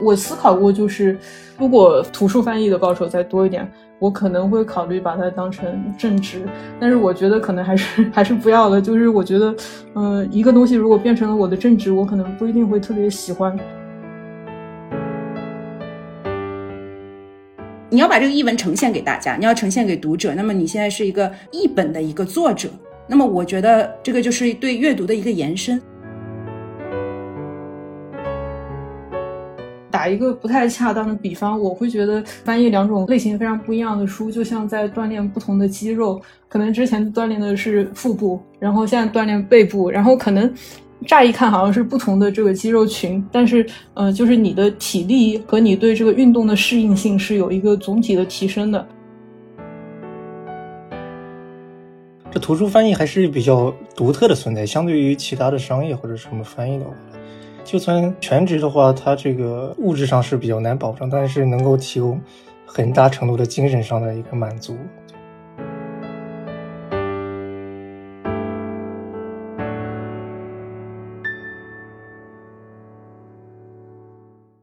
[0.00, 1.18] 我思考过，就是
[1.58, 6.42] 如果图书翻译的报酬再多一点，我可能会考虑把它当成正职。
[6.78, 8.80] 但是我觉得可能还是 还是不要了。
[8.80, 9.54] 就是我觉得，
[9.94, 13.56] 嗯，一个东西如果变成了我的正职，我可能不一定会特别喜欢。
[17.90, 20.34] 你要把这个译文呈现给大家，你要呈现给读者。
[20.34, 22.68] 那么你现在是一个译本的一个作者，
[23.08, 25.80] 那么我觉得这个就是对阅读的一个延伸。
[30.08, 36.20] 一个不太恰当的比方，我会觉得翻译两种类型非常不一样的书，就像在锻炼不同的肌肉。
[36.48, 40.50] 可能之前锻炼的是腹部，然后现在锻炼背部，然后可能
[41.06, 48.86] 乍一看好像是不同的这个肌肉群，但是，呃，就是你的体力和你对这个运动的适应性是有一个总体的提升的。
[52.30, 56.90] 这图书翻译还是比较独特的存在，相对于其他的商业或者什么翻译的话。
[57.68, 62.18] 就算全职的话，它这个物质上是比较难保证，但是能够提供
[62.64, 64.78] 很大程度的精神上的一个满足。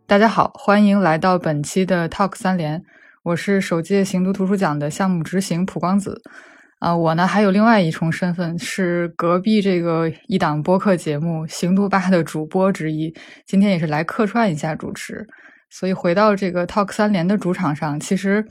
[0.08, 2.84] 大家好，欢迎来到本期的 Talk 三联，
[3.22, 6.24] 我是首届行读图书奖的项目执行蒲光子。
[6.80, 13.14] 啊，我呢还有另外一重身份，是隔壁这个一档播客节目《行读吧》的主播之一。
[13.48, 15.26] 今天也是来客串一下主持，
[15.70, 18.46] 所以回到这个 Talk 三联的主场上，其实，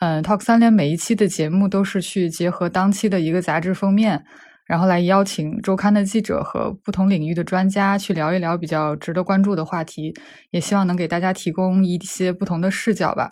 [0.00, 4.24] 嗯，Talk 三联每一期的节目都是去结合当期的一个杂志封面。
[4.68, 10.14] 然后来邀请周刊的记者和不同领域的专家去聊一聊比较值得关注的话题，
[10.50, 13.30] 也希望能给大家提供一些不同的视角吧。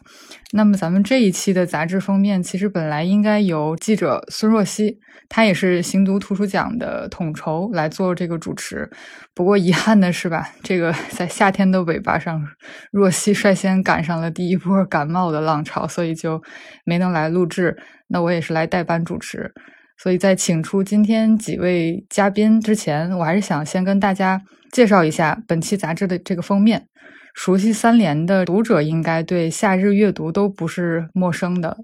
[0.52, 4.98] 那么咱们这一期的杂志封面，其实本来应该由记者孙若曦，
[5.28, 8.90] 她也是行读图书奖的统筹来做这个主持。
[9.34, 12.42] 不过遗憾的是吧，这个在夏天的尾巴上，
[12.90, 16.42] 若曦率先赶上了第一波感冒的浪潮，所以就
[16.86, 17.76] 没能来录制。
[18.08, 19.52] 那我也是来代班主持。
[19.98, 26.86] 所以在请出今天几位嘉宾之前，我还是想先跟大家介绍一下本期杂志的这个封面。
[27.34, 31.76] 熟悉三联的读者应该对夏日阅读都不是陌生的。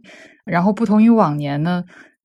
[0.44, 1.84] 然后不同于往年呢，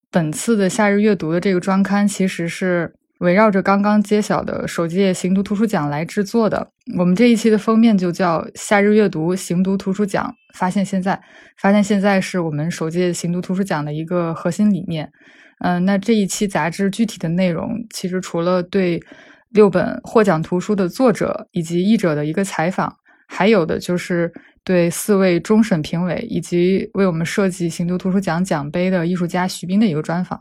[0.09, 6.69] 本次的夏日阅读的这个专刊其实是围绕着刚刚揭晓的首届行读图书奖来制作的。
[6.97, 11.15] 我们这一期的封面就叫《夏日阅读行读图书奖发现现在》，
[11.57, 15.11] 发现现在是我们首届行读图书奖的一个核心理念。
[15.59, 19.01] 嗯，那这一期杂志具体的内容，其实除了对
[19.50, 22.95] 六本获奖图书的作者以及译者的一个采访，
[23.28, 24.31] 还有的就是
[24.63, 30.40] 对四位终审评委以及为我们设计行读图书奖奖杯的艺术家徐斌的一个专访。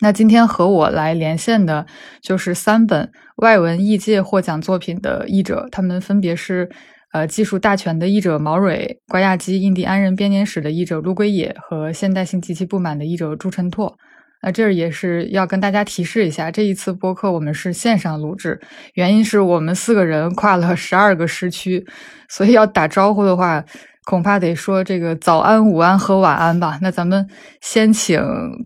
[0.00, 1.84] 那今天和我来连线的，
[2.22, 6.70] 就是三本外文译界获奖作品的译者，他们分别是
[7.12, 13.98] 呃技术大全的译者毛蕊、瓜亚基印第安人编年史的译者陆龟野和现代性极其不满的译者朱晨拓。
[14.40, 18.60] 那这也是要跟大家提示一下，这一次播客我们是线上录制，
[18.94, 21.84] 原因是我们四个人跨了十二个时区，
[22.28, 23.64] 所以要打招呼的话，
[24.04, 26.78] 恐怕得说这个早安、午安和晚安吧。
[26.80, 27.26] 那咱们
[27.60, 28.20] 先请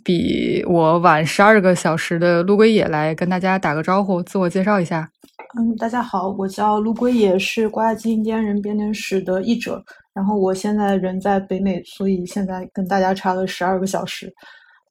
[0.04, 5.08] 比我晚十二个小时的陆龟野来跟大家打个招呼，自我介绍一下。
[5.58, 9.82] 嗯，大家好，我叫陆龟野，是瓜亚基印第安人编年史的译者，
[10.14, 14.32] 然后我现在人在北美，所以现在跟大家差了十二个小时。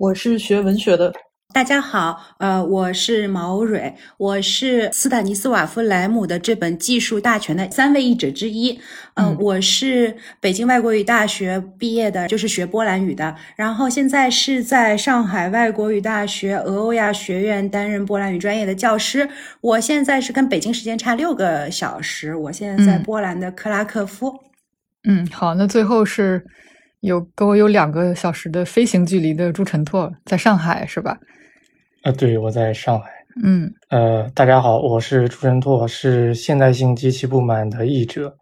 [0.02, 1.14] 我是学文学的，
[1.54, 8.80] 大家好，呃，我是毛蕊，我是斯坦尼斯瓦夫莱姆的这本技术大全的三位译者之一，
[9.14, 19.30] 嗯，我是北京外国语大学毕业的，就是学波兰语的，然后现在是在上海外国语大学俄欧亚学院担任波兰语专业的教师，
[19.62, 24.34] 我现在是跟北京时间差六个小时，我现在在波兰的克拉科夫，
[25.04, 26.44] 嗯，好，那最后是。
[27.02, 31.18] 有跟我有两个小时的飞行距离的朱晨拓，在上海是吧？
[32.04, 33.10] 啊，对，我在上海。
[33.44, 38.38] 嗯，呃，大家好，我是朱晨拓，是现代性极其不满的译者。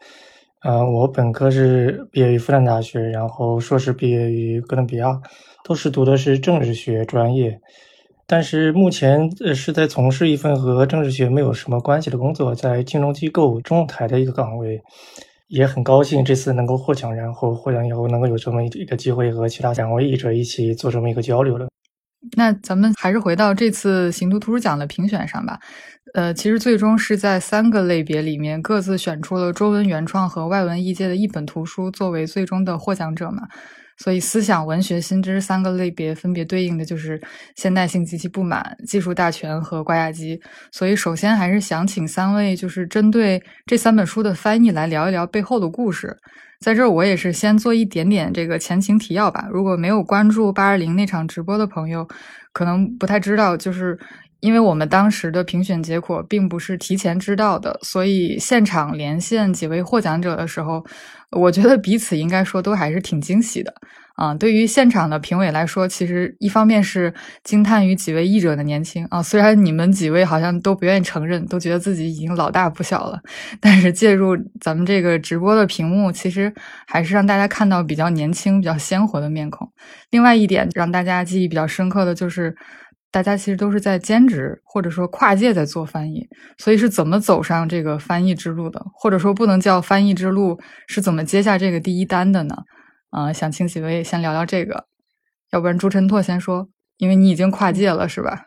[0.62, 5.18] 呃，我本科是毕业于复旦大学，然后硕士毕业于哥伦比亚，
[5.64, 7.58] 都是读的是政治学专业。
[8.28, 14.82] 但是目前呃是在从事一份和政治学没有什么关系的工作，在金融机构中台的一个岗位。
[15.50, 21.68] 也很高兴这次能够获奖，然后获奖以后能够有这么一个机会和其他两位译者一起做这么一个交流了。
[22.38, 25.60] 那咱们还是回到这次行读图书奖的评选上吧。
[26.14, 33.48] 呃，其实最终是在三个类别里面各自选出了中文原创和外文译介的一本图书作为最终的获奖者嘛。
[34.00, 37.22] 所以思想、文学、新知三个类别分别对应的就是
[37.56, 40.40] 现代性及其不满、技术大全和挂压机。
[40.72, 46.18] 所以首先还是想请三位就是针对这三本书的翻译来聊一聊背后的故事。
[46.60, 49.48] 在这儿我也是先做一点点这个前情提要吧。
[49.50, 52.06] 如果没有关注八二零那场直播的朋友，
[52.52, 53.98] 可能不太知道，就是
[54.42, 60.86] 因为我们当时的评选结果并不是提前知道的，所以现场连线几位获奖者的时候，
[61.32, 63.74] 我觉得彼此应该说都还是挺惊喜的。
[64.16, 73.18] 啊，对于现场的评委来说，其实一方面是惊叹于几位译者的年轻啊，虽然你们几位好像都不愿意承认，都觉得自己已经老大不小了，
[73.62, 76.54] 但是借助咱们这个直播的屏幕，其实
[76.86, 79.66] 还是让大家看到比较年轻、比较鲜活的面孔。
[80.10, 82.54] 另外一点让大家记忆比较深刻的就是，
[83.12, 86.28] 大家其实都是在兼职或者说跨界在做翻译，
[86.58, 88.86] 所以是怎么走上这个翻译之路的？
[88.94, 92.56] 或者说不能叫翻译之路，是怎么接下这个第一单的呢？
[93.10, 94.86] 啊，想请几位先聊聊这个，
[95.52, 98.46] 要不然朱晨拓先说，因为你已经跨界了，是吧？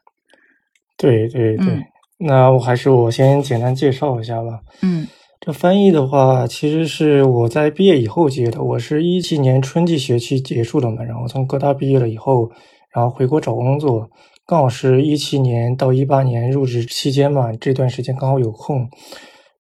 [0.97, 1.83] 对对对，
[2.19, 4.61] 那我还是我先简单介绍一下吧。
[4.83, 5.09] 嗯，
[5.41, 12.49] 这翻译的话，其实是我在毕业以后接的，我是一七年春季学期结束的嘛，然后从哥大毕业了以后，
[12.95, 14.09] 然后回国找工作，
[14.47, 18.89] 刚好是一七年到一八年入职期间嘛，这段时间刚好有空，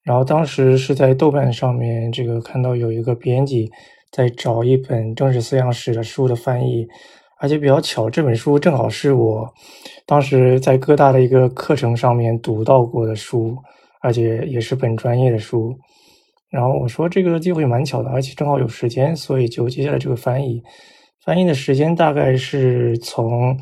[0.02, 3.70] 然后当时是在豆瓣上面这个看到有一个编辑。
[4.14, 6.86] 在找一本政治思想史的书的翻译，
[7.40, 9.50] 而且比较巧，这本书正好是我
[10.04, 13.56] 当时在各大的一个课程上面读到过的书，
[14.02, 15.74] 而且也是本专业的书。
[16.50, 20.62] 然后我说这个机会蛮巧的，而且正好有时间，所以就接下来这个翻译。
[21.24, 23.58] 翻译的时间大概是从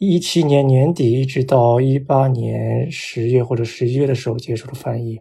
[0.00, 5.20] 一七年年底一直到一八年十月或者十一月的时候结束的翻译。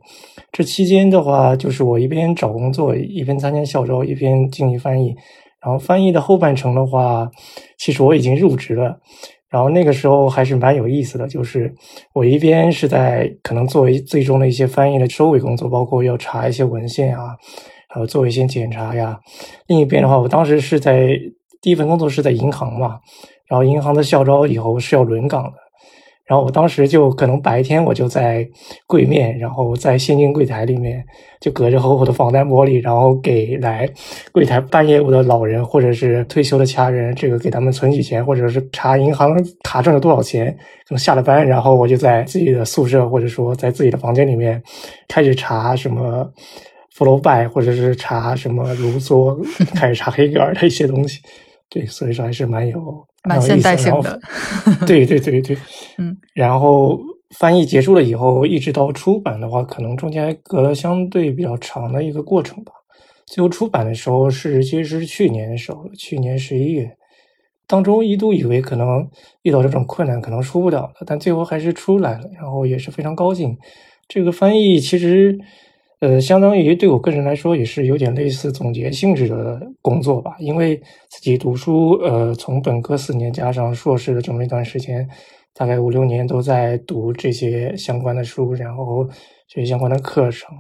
[0.54, 5.14] 这期间的话，就是我一边找工作，一边参加校招，一边进行翻译。
[5.62, 7.30] 然后翻译的后半程的话，
[7.78, 8.98] 其实我已经入职了。
[9.50, 11.76] 然后那个时候还是蛮有意思的，就是
[12.14, 17.36] 我一边是在可能作为最终的一些翻译的收尾工作，包括要查一些文献啊，
[17.90, 19.20] 还有做一些检查呀。
[19.68, 21.20] 另一边的话，我当时是在
[21.62, 23.00] 第一份工作是在银行嘛，
[23.50, 25.54] 然后银行的校招以后是要轮岗的。
[26.26, 28.48] 然后我当时就可能白天我就在
[28.86, 31.04] 柜面，然后在现金柜台里面
[31.42, 33.90] 就隔着厚厚的防弹玻璃，然后给来
[34.32, 40.56] 柜台办业务的老人或者是退休的家人，这个给他们存取钱，或者是查银行卡挣了多少钱。
[40.88, 44.62] 可能下了班，然后我就在自己的宿舍或者说在自己的房间里面
[45.08, 46.32] 开始查什么
[46.96, 49.36] flow by，，或者是查什么卢梭，
[49.74, 51.20] 开始查黑格尔的一些东西。
[51.72, 52.80] 对，所以说还是蛮有。
[53.24, 54.20] 蛮现代性的，
[54.88, 55.58] 对对对对，
[55.98, 57.00] 嗯，然后
[57.38, 62.72] 翻译结束了以后，一直到出版的话，可能中间还隔了相对比较长的一个过程吧。
[63.26, 66.90] 最后出版的时候是其实是去年的时候，去年十一月，
[67.68, 69.08] 当中一度以为可能
[69.42, 73.58] 遇到这种困难可能出不了了，但最后还是出来了，然后也是非常高兴。
[74.08, 75.38] 这个翻译其实。
[76.00, 80.36] 呃，相当于对我个人来说，也是有点类似总结性质的工作吧。
[80.40, 80.78] 因为
[81.10, 85.06] 自己读书，呃，从本科四年加上硕士的这么一段时间，
[85.54, 89.06] 大概五六年都在读这些相关的书，然后
[89.48, 90.56] 这些相关的课程。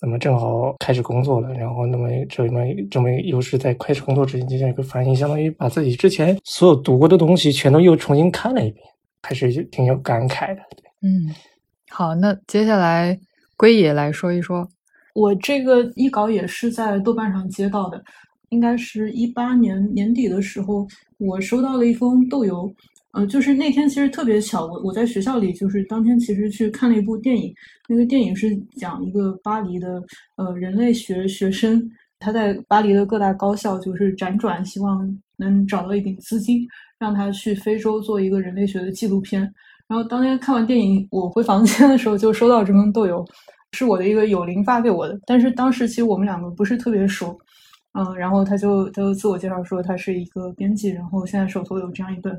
[0.00, 8.84] 那么正好开始工作了，然后那么这么这么又是在开始工作之前进行一个翻译，相当于把自己之前所有读过的东西全都又重新看了一遍，
[9.22, 10.60] 还是挺有感慨的。
[11.02, 11.34] 嗯，
[11.90, 13.18] 好，那接下来
[13.56, 14.68] 归野来说一说。
[15.14, 18.02] 我这个一稿也是在豆瓣上接到的，
[18.50, 20.86] 应该是一八年年底的时候，
[21.18, 22.72] 我收到了一封豆邮。
[23.12, 27.50] 呃，就是那天其实特别巧，我我在学校里，就是当天其实去看了一部电影，
[27.88, 30.02] 那个电影是讲一个巴黎的
[30.36, 31.82] 呃人类学学生，
[32.18, 39.50] 他在巴黎的各大高校就是辗转，希望能找到一笔资金，让他去非洲做一个人类学的纪录片。
[39.88, 43.24] 然后当天看完电影，我回房间的时候就收到这封豆邮。
[43.72, 47.36] 是我的一个友邻发给我的，但是当时其实我们两个不是特别熟，
[47.92, 52.32] 嗯，然后他就他就自我介绍说他是一个编辑，然后现在手头有这样一本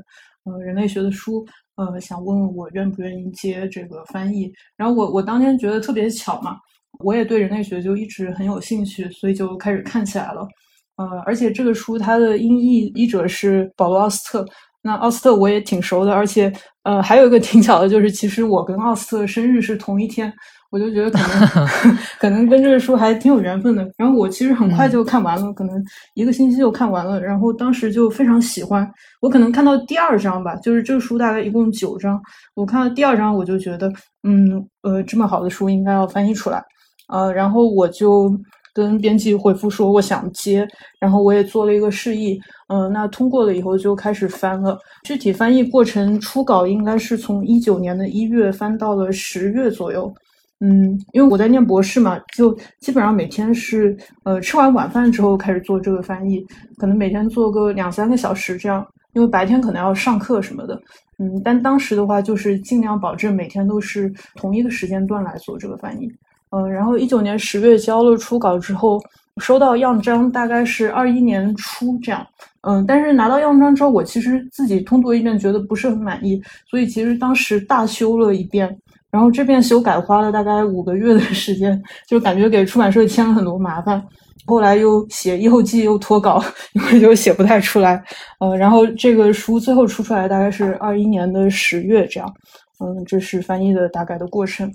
[0.44, 4.50] 呃人类学的书，呃，想问我愿不愿意接这个翻译。
[4.76, 6.56] 然后我我当天觉得特别巧嘛，
[7.04, 10.48] 我也对人类学就一直很有兴趣，所以就开始看起来了。
[10.96, 14.44] 呃，而且这个书它的英译译者是保罗奥斯特，
[14.82, 16.52] 那奥斯特我也挺熟的，而且
[16.84, 20.32] 呃还有一个挺巧的就是，其实我跟奥斯特生日是同一天。
[20.70, 23.90] 我就觉得可能 可能跟这个书还挺有缘分的。
[23.96, 25.82] 然后我其实很快就看完了，可能
[26.12, 27.18] 一个星期就看完了。
[27.18, 28.86] 然后当时就非常喜欢。
[29.22, 32.20] 我可能看到第二章吧，就是这个书大概一共九章。
[32.54, 33.90] 我看到第二章，我就觉得，
[34.24, 36.62] 嗯，呃，这么好的书应该要翻译出来。
[37.10, 38.30] 呃，然后我就
[38.78, 40.64] 跟编辑回复说我想接，
[41.00, 44.78] 然后我也做了一个示意，嗯，那通过了以后就开始翻了。
[45.02, 50.14] 具体翻译过程初稿应该是从一九年的一月翻到了十月左右。
[50.60, 56.40] 嗯，因为我在念博士嘛，就基本上每天是呃吃完晚饭之后开始做这个翻译，
[56.76, 60.80] 可能每天做个两三个小时这样，因为白天可能要上课什么的。
[61.18, 66.08] 嗯，但当时的话就是尽量保证每天都是同一个时间段来做这个翻译。
[66.50, 69.00] 嗯，然后一九年十月交了初稿之后，
[69.38, 72.26] 收到样章大概是二一年初这样。
[72.62, 78.76] 嗯，但是拿到样章之后，我其实自己通读一遍觉得不是很满意，所以其实当时大修了一遍。
[79.10, 84.02] 然后这边修改花了大概五个月的时间，就感觉给出版社添了很多麻烦。
[84.44, 88.02] 后来又写后记，又脱稿，因为就写不太出来。
[88.40, 92.34] 呃，然后这个书最后出出来大概是二一年的十月这样。
[92.80, 94.70] 嗯，这是翻译的大概的过程。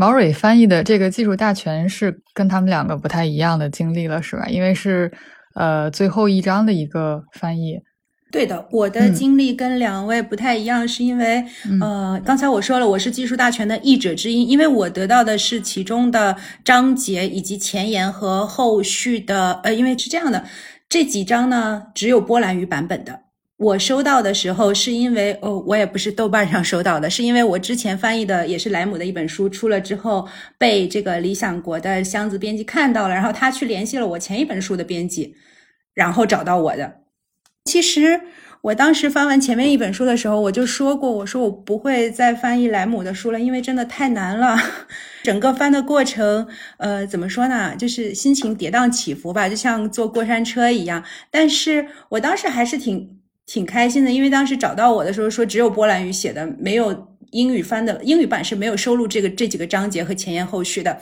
[0.00, 4.46] 毛蕊翻译的这个技术大全是跟他们两个不太一样的经历了，是吧？
[4.46, 5.10] 因为是
[5.56, 7.80] 呃最后一章的一个翻译。
[8.30, 11.44] 对的，我的经历跟两位不太一样，是因为
[11.80, 20.44] 呃，刚才我说了，我是技术大全的译者之一，因为我得到的是其中的章节以及前言和后续的，呃，因为是这样的，
[20.88, 23.27] 这几章呢只有波兰语版本的。
[23.58, 35.34] 我收到的时候是因为哦，我也不是豆瓣上收到的，是因为我之前翻译的也是莱姆的一本书出了之后，被这个理想国的箱子编辑看到了，然后他去联系了我前一本书的编辑，
[35.92, 37.00] 然后找到我的。
[37.64, 38.20] 其实
[38.60, 44.56] 我当时翻完前面一本书的时候，我就说过，我说我不会再翻译莱姆的书了，因为真的太难了。
[45.24, 46.46] 整个翻的过程，
[46.76, 47.74] 呃，怎么说呢？
[47.76, 51.02] 就是心情跌宕起伏吧，就像坐过山车一样。
[51.28, 53.17] 但是我当时还是挺
[53.48, 61.00] 挺开心的，因为当时找到我的时候说只有波兰语写的，没有英语翻的，英语版是没有收录这个这几个章节和前言后续的。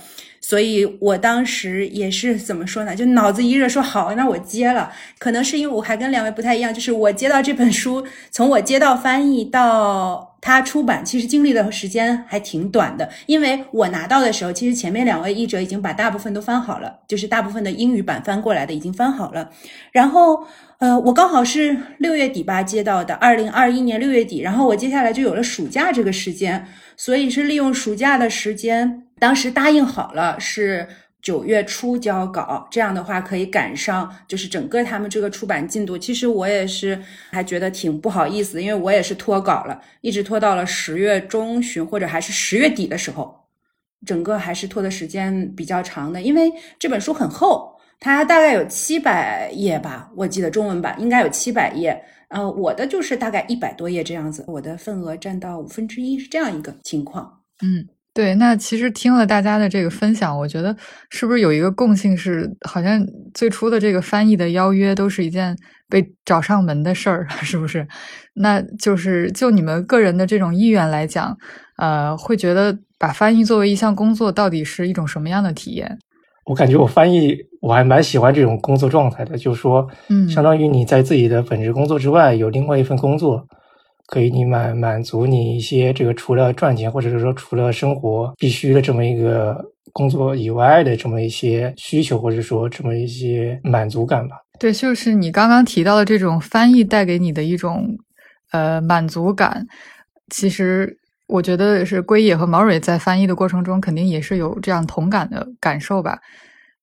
[0.48, 2.94] 所以我当时也是怎么说呢？
[2.94, 4.92] 就脑子一热，说好，那我接了。
[5.18, 13.10] 可能是因为我还跟两位不太一样，就是我接到这本书，从我接到翻译到它出版，其实经历的时间还挺短的。
[13.26, 19.50] 因为我拿到的时候，其实前面两位译者已经把大部分都翻好了，就是大部分的英语版翻过来的已经翻好了。
[19.90, 20.46] 然后，
[20.78, 24.42] 呃，我刚好是六月底吧接到的，二零二一年六月底。
[24.42, 29.02] 然后我接下来就有了暑假这个时间，所以是利用暑假的时间。
[29.18, 30.86] 当时答应好了是
[31.22, 35.98] 九月初交稿，这样的话可以赶上就是整个他们这个出版进度。
[35.98, 43.34] 其实我也是还觉得挺不好意思，因为我也是拖稿了，一直拖到了十月中旬或者还是十月底的时候，
[44.04, 46.22] 整个还是拖的时间比较长的。
[46.22, 52.00] 因为这本书很厚，它大概有七百页吧，我记得中文版应该有七百页。
[52.28, 57.40] 呃，我的就是大概一百多页这样子，我的份额占到五分之一是这样一个情况。
[57.62, 57.88] 嗯。
[58.16, 60.74] 对，那其实听了大家的这个分享，我觉得
[61.10, 62.98] 是不是有一个共性是，好像
[63.34, 65.54] 最初的这个翻译的邀约都是一件
[65.86, 67.86] 被找上门的事儿，是不是？
[68.32, 71.36] 那就是就你们个人的这种意愿来讲，
[71.76, 75.98] 呃，会觉得把翻译作为一项工作，到底是一种什么样的体验？
[76.46, 83.46] 我感觉我翻译我还蛮喜欢这种工作状态的，就是说，嗯，相当于你在自己的本职工作之外有另外一份工作。
[84.06, 94.36] 可以，你满满足你一些这个除了赚钱或者是说除了生活必须的这么一个工作以外的这么一些需求，或者说这么一些满足感吧。
[94.58, 97.98] 对，就是你刚刚提到的这种翻译带给你的一种
[98.52, 99.66] 呃满足感。
[100.32, 100.96] 其实
[101.26, 106.18] 我觉得是龟野和毛蕊在翻译的过程中肯定也是有这样同感的感受吧。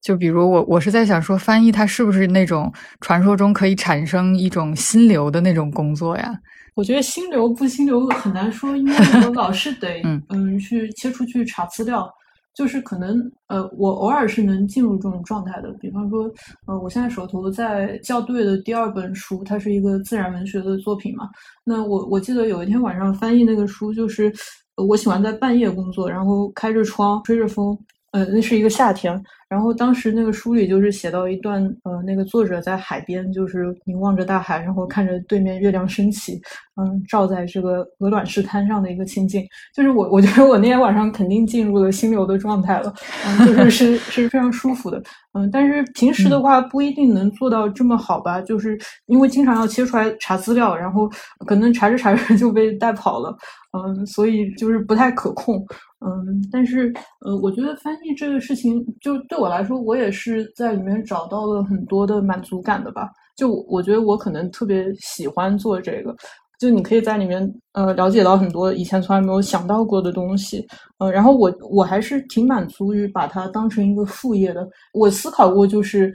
[0.01, 6.37] 就比如我，我是在想说，翻译它是不是那种传说中可以产生一种心流的那种工作呀？
[6.75, 12.11] 我觉得心流不心流很难说，因为我老是得 嗯去切出去查资料，
[12.53, 15.71] 就是可能呃我偶尔是能进入这种状态的。
[15.79, 16.29] 比方说
[16.65, 21.29] 呃我现在手头在校对的第二本书，它是一个自然文学的作品嘛。
[21.63, 24.33] 那我我记得有一天晚上翻译那个书，就是
[24.75, 27.77] 我喜欢在半夜工作，然后开着窗吹着风，
[28.11, 29.23] 呃那是一个夏天。
[29.53, 36.41] 然后当时那个书里就是写到一段，呃，那个作者在海边，就是凝望着大海，然后看着对面月亮升起，
[36.75, 39.45] 嗯，照在这个鹅卵石滩上的一个情景。
[39.75, 42.93] 就是我，我觉得我那天晚上肯定进入了心流的状态了，
[43.25, 45.01] 嗯，就是是是非常舒服的，
[45.33, 45.49] 嗯。
[45.51, 51.09] 但是平时的话不一定能做到这么好吧，就是因为经常要切出来查资料，然后
[51.45, 53.35] 可能查着查着就被带跑了，
[53.77, 55.65] 嗯，所以就是不太可控。
[56.05, 56.93] 嗯，但是
[57.25, 63.09] 呃，我觉得翻译这个事情，就对我来说，我也是在里面找到了很多的满足感的吧。
[63.37, 66.13] 就我觉得我可能特别喜欢做这个，
[66.59, 70.65] 就你可以在里面呃了解到很多以前从来没有想到过的东西，
[70.99, 74.65] 呃，然后我我还是挺满足于把它当成一个副业的。
[74.93, 76.13] 我思考过，就是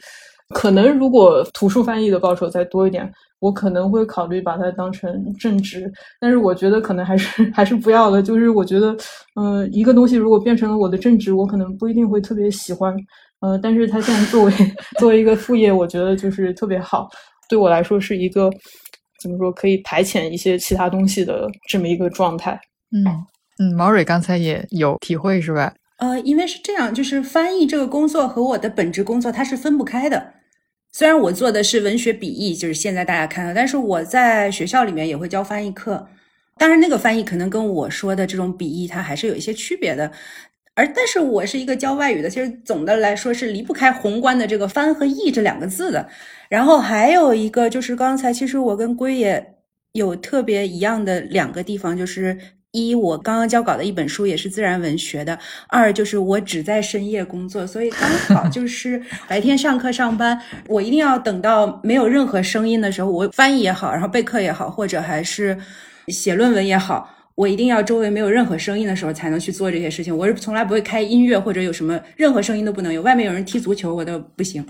[0.55, 5.93] 可能如果图书翻译的报酬再多一点，我可能会考虑把它当成正职。
[6.19, 8.23] 但是我觉得可能还是 还是不要了。
[8.23, 8.97] 就是我觉得，
[9.39, 12.97] 嗯，一个东西如果变成了我的正职，我可能不一定会特别喜欢。
[13.41, 14.53] 呃，但是它现在作为
[14.99, 17.07] 作为一个副业，我觉得就是特别好，
[17.51, 18.51] 对我来说是一个。
[19.19, 22.59] 怎么说可以排遣一些其他东西的这么一个状态？
[22.93, 23.05] 嗯
[23.59, 25.75] 嗯，毛蕊刚才也有体会是吧？
[25.99, 30.35] 呃，因为是这样，就是翻译这个工作和我的本职工作它是分不开的。
[30.93, 36.09] 虽然我做的是文学笔译，就是现在大家看到，但是我在学校里面也会教翻译课。
[36.57, 40.11] 当然，那个翻译可能跟我说的这种笔译它还是有一些区别的。
[40.79, 46.09] 而但是我是一个教外语的，其实总的来说是离不开宏观的这个翻和译这两个字的。
[46.49, 49.45] 然后还有一个就是刚才，其实我跟龟也
[49.95, 52.39] 有特别一样的两个地方，就是
[52.71, 65.59] 一我刚刚交稿的一本书也是自然文学的，二就是我只在深夜工作，所以刚好 就是白天上课上班，我一定要等到没有任何声音的时候，我翻译也好，然后备课也好，或者还是
[66.07, 70.17] 写论文也好，我一定要周围没有任何声音的时候才能去做这些事情。
[70.17, 74.67] 我是从来不会开音乐或者有什么任何声音都不能有，外面有人踢足球我都不行。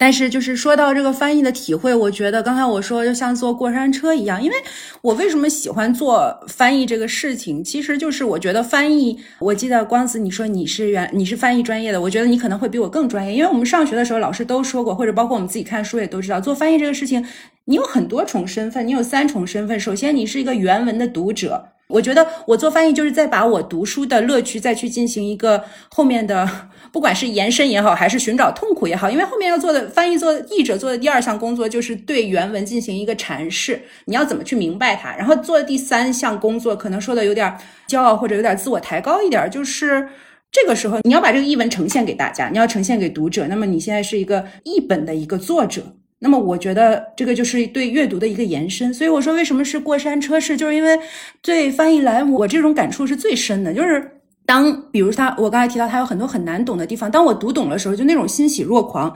[0.00, 4.56] 但是，就是说到这个翻译的体会，我觉得刚才我说就像坐过山车一样，因为
[5.02, 9.18] 我为什么喜欢做翻译这个事情，其实就是我觉得翻译。
[9.40, 17.26] 我记得光子你说你是原你是翻译专业的，我觉得你可能会比我更专业，因为我们上学的时候老师都说过，或者包括我们自己看书也都知道，做翻译这个事情，
[17.64, 19.80] 你有很多重身份，你有三重身份。
[19.80, 21.70] 首先，你是一个原文的读者。
[21.88, 26.67] 我觉得我做翻译就是在把我读书的乐趣再去进行一个后面的。
[26.90, 35.14] 不管是延伸也好，还是寻找痛苦也好，因为后面要做的翻译做译者做的第二项工作就是对原文进行一个阐释，你要怎么去明白它。
[35.16, 37.54] 然后做的第三项工作，可能说的有点
[37.88, 40.08] 骄傲或者有点自我抬高一点，就是
[40.50, 43.46] 这个时候你要把这个译文呈现给大家，你要呈现给读者。
[43.48, 45.82] 那么你现在是一个译本的一个作者，
[46.20, 48.92] 那么我觉得这个就是对阅读的一个延伸。
[48.94, 50.98] 所以我说为什么是过山车式，就是因为
[51.42, 54.14] 对翻译来我这种感触是最深的，就是。
[54.48, 59.14] 当比如他，我刚才提到他有很多很难懂的地方，当我读懂的时候，就那种欣喜若狂，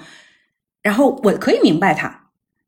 [0.83, 2.21] 然后我可以明白他。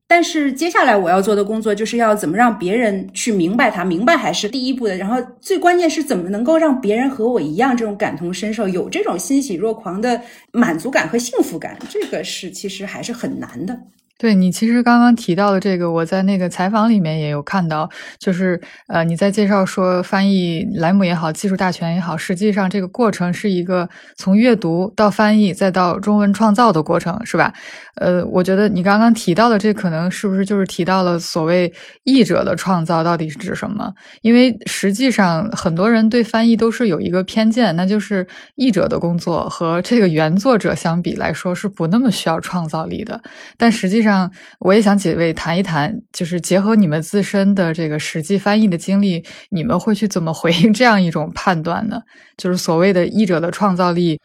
[0.07, 4.97] 但是接下来我要做的工作，就是要怎么让别人去明白他，明白还是第一步的。
[4.97, 10.19] 然后最关键是怎么能够让别人和我一样，这种感同身受，有这种欣喜若狂的
[10.51, 13.79] 满足感和幸福感，这个是其实还是很难的。
[14.19, 27.53] 对你其实刚刚提到的这个，我在那个采访里面也有看到，就是呃你在介绍说翻译莱姆也好，技术大全也好，实际上这个过程是一个从阅读到翻译再到中文创造的过程，是吧？
[27.97, 31.73] 呃，我觉得你刚刚提到的这可能是不是就是提到了所谓
[32.05, 33.93] 译者的创造到底是指什么？
[34.23, 43.21] 因为实际上很多人对翻译都是有一个偏见，那就是译者的工作和这个原作者相比来说是不那么需要创造力的，
[43.59, 44.05] 但实际。
[44.05, 52.03] 上，我也想几位谈一谈，就是结合你们自身的这个实际翻译的经历，你们会去怎么回应这样一种判断呢？
[52.37, 54.21] 就是所谓的译者的创造力。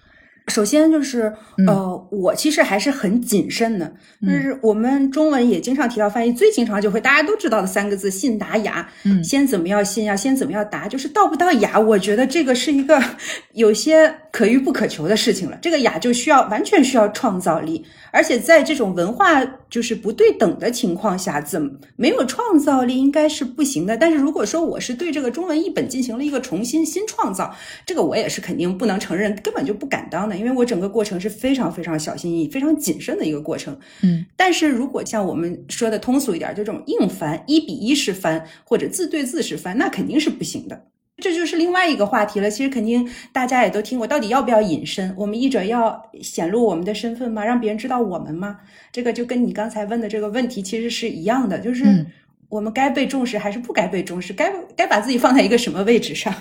[0.49, 1.31] 首先就是，
[1.67, 3.93] 呃，我其实还是很谨慎的。
[4.21, 8.89] 就是我们中文也经常提到翻译，最经常就会大家都知道的三个字“信达雅”。
[9.05, 10.15] 嗯，先怎么样信呀？
[10.15, 10.87] 先怎么样达？
[10.87, 13.01] 就是到不到雅，我觉得这个是一个
[13.53, 15.57] 有些可遇不可求的事情了。
[15.61, 17.85] 这个雅就需要完全需要创造力。
[18.11, 23.95] 而且在这种文化就是不对等的情况下，怎么没有创造力应该是不行的。
[23.95, 33.77] 但是如果说我是对这个中文译本进行了一个重新新创造，这个我也是肯定不能承认，根本就不敢当的，因为我整个过程是非常非常小心翼翼、非常谨慎的一个过程。
[34.01, 40.85] 嗯，但是如果像我们说的通俗一点，就这种硬翻、一比一式翻或者字对字式翻，那肯定是不行的。
[41.21, 42.49] 这就是另外一个话题了。
[42.49, 45.13] 其实肯定大家也都听过，到底要不要隐身？
[45.17, 47.43] 我们译者要显露我们的身份吗？
[47.43, 48.57] 让别人知道我们吗？
[48.91, 52.05] 这个就跟你刚才问的这个问题其实是一样的，就是。
[52.49, 54.33] 我们该被重视还是不该被重视？
[54.33, 56.33] 该该把自己放在一个什么位置上？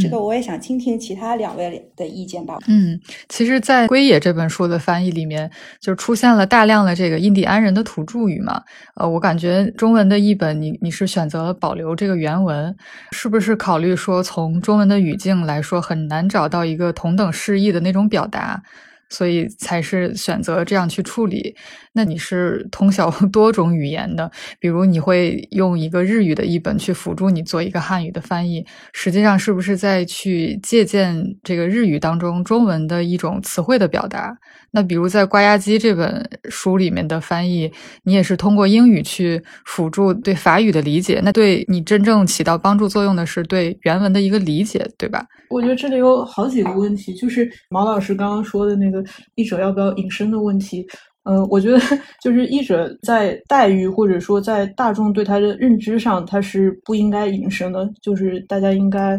[0.00, 2.58] 这个我也想听听其他两位的意见吧。
[2.66, 5.48] 嗯，其实，在《归野》这本书的翻译里面，
[5.80, 8.60] 就出现了大量的这个印第安人的土著语嘛。
[8.96, 12.74] 呃，我感觉中文的译本，你你是选择了保留这个原文，
[13.12, 18.60] 是不是考虑说从中文的语境来说，很难找到一个同等释义的那种表达？
[19.12, 21.54] 所以才是选择这样去处理。
[21.92, 34.34] 那你是通晓 多种语言的，比如你会用一个日语的译本去辅助你做一个汉语的翻译，实际上是不是在去借鉴这个日语当中中文的一种词汇的表达？
[34.70, 37.70] 那比如在《瓜压机》这本书里面的翻译，
[38.04, 45.22] 你也是通过英语去辅助对法语的理解，那对你真正起到帮助作用的是对原文的一个理解，对吧？
[45.50, 49.01] 我觉得这里有好几个问题，就是毛老师刚刚说的那个
[49.34, 50.86] 译者要不要隐身的问题。
[51.24, 51.78] 呃，我觉得
[52.22, 59.16] 就是译者在待遇或者说在大众对他的认知上，他是不应该隐身的，就是大家应该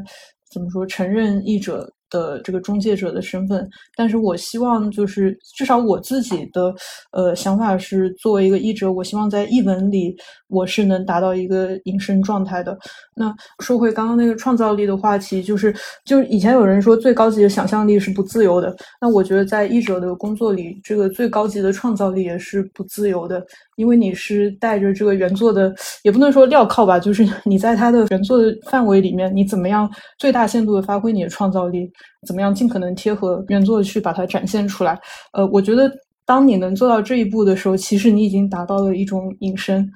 [0.51, 1.89] 怎么说，承认译者。
[2.13, 6.73] 的这个中介者的身份，但是我希望就是至少我自己的
[7.12, 10.15] 呃想法是，作为一个译者，我希望在译文里
[10.47, 12.78] 我是能达到一个隐身状态的。
[13.15, 15.73] 那说回刚刚那个创造力的话题，就是
[16.06, 23.43] 就以前有人说最高级的想象力是不自由的，那我觉得在译者的工作里，这个最高级的创造力也是不自由的，
[23.75, 31.89] 因为你是带着这个原作的，也不能说镣铐吧，就是 你在它的原作的范围里面，你怎么样最大限度的发挥你的创造力。
[32.27, 34.97] 怎么样尽可能贴合原作去把它展现出来？
[35.33, 35.91] 呃，我觉得
[36.25, 39.89] 当你能做到这一步的时候，其实你已经达到了一种隐身。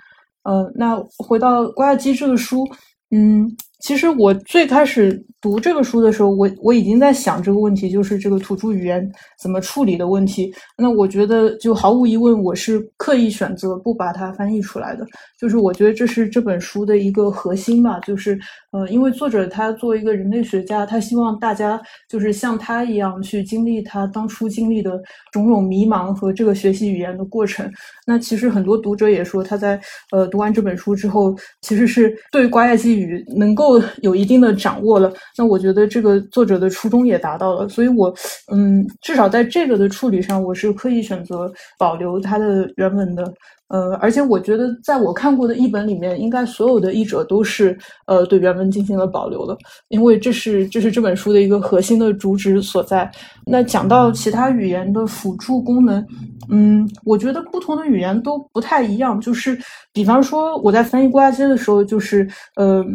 [0.43, 2.65] 呃，那回到《关爱机制》的书，
[3.11, 3.49] 嗯。
[3.79, 9.07] 其实我最开始读这个书的时候，我我已经在想这个问题，就是这个土著语言
[9.39, 10.51] 怎么处理的问题。
[10.75, 15.05] 那我觉得，就毫无疑问，我是刻意选择不把它翻译出来的。
[15.39, 17.99] 就是我觉得这是这本书的一个核心吧。
[17.99, 18.37] 就是
[18.71, 24.99] 呃，因为作者他作为一个人类学家，他希望大家就是像他一样去经历他当初经历的
[25.31, 27.71] 种种迷茫和这个学习语言的过程。
[28.07, 29.79] 那其实很多读者也说，他在
[30.11, 33.66] 呃读完这本书之后，其实是对瓜亚基语能够。
[34.01, 38.13] 有一定的掌握了，那我觉得这个作者的初衷也达到了，所以我
[38.51, 43.33] 嗯，至少在这个的处理上，我是刻意选择保留它的原本的。
[43.69, 49.57] 呃，而且我觉得，在我看过的译本里面，应该所有的译者都是呃对原文进行了保留的，
[49.89, 53.09] 因为这是这是这本书的一个核心的主旨所在。
[53.45, 56.05] 那讲到其他语言的辅助功能，
[56.49, 59.19] 嗯，我觉得不同的语言都不太一样。
[59.19, 59.57] 就是
[59.91, 62.85] 比方说，我在翻译《瓜街》的时候，就是呃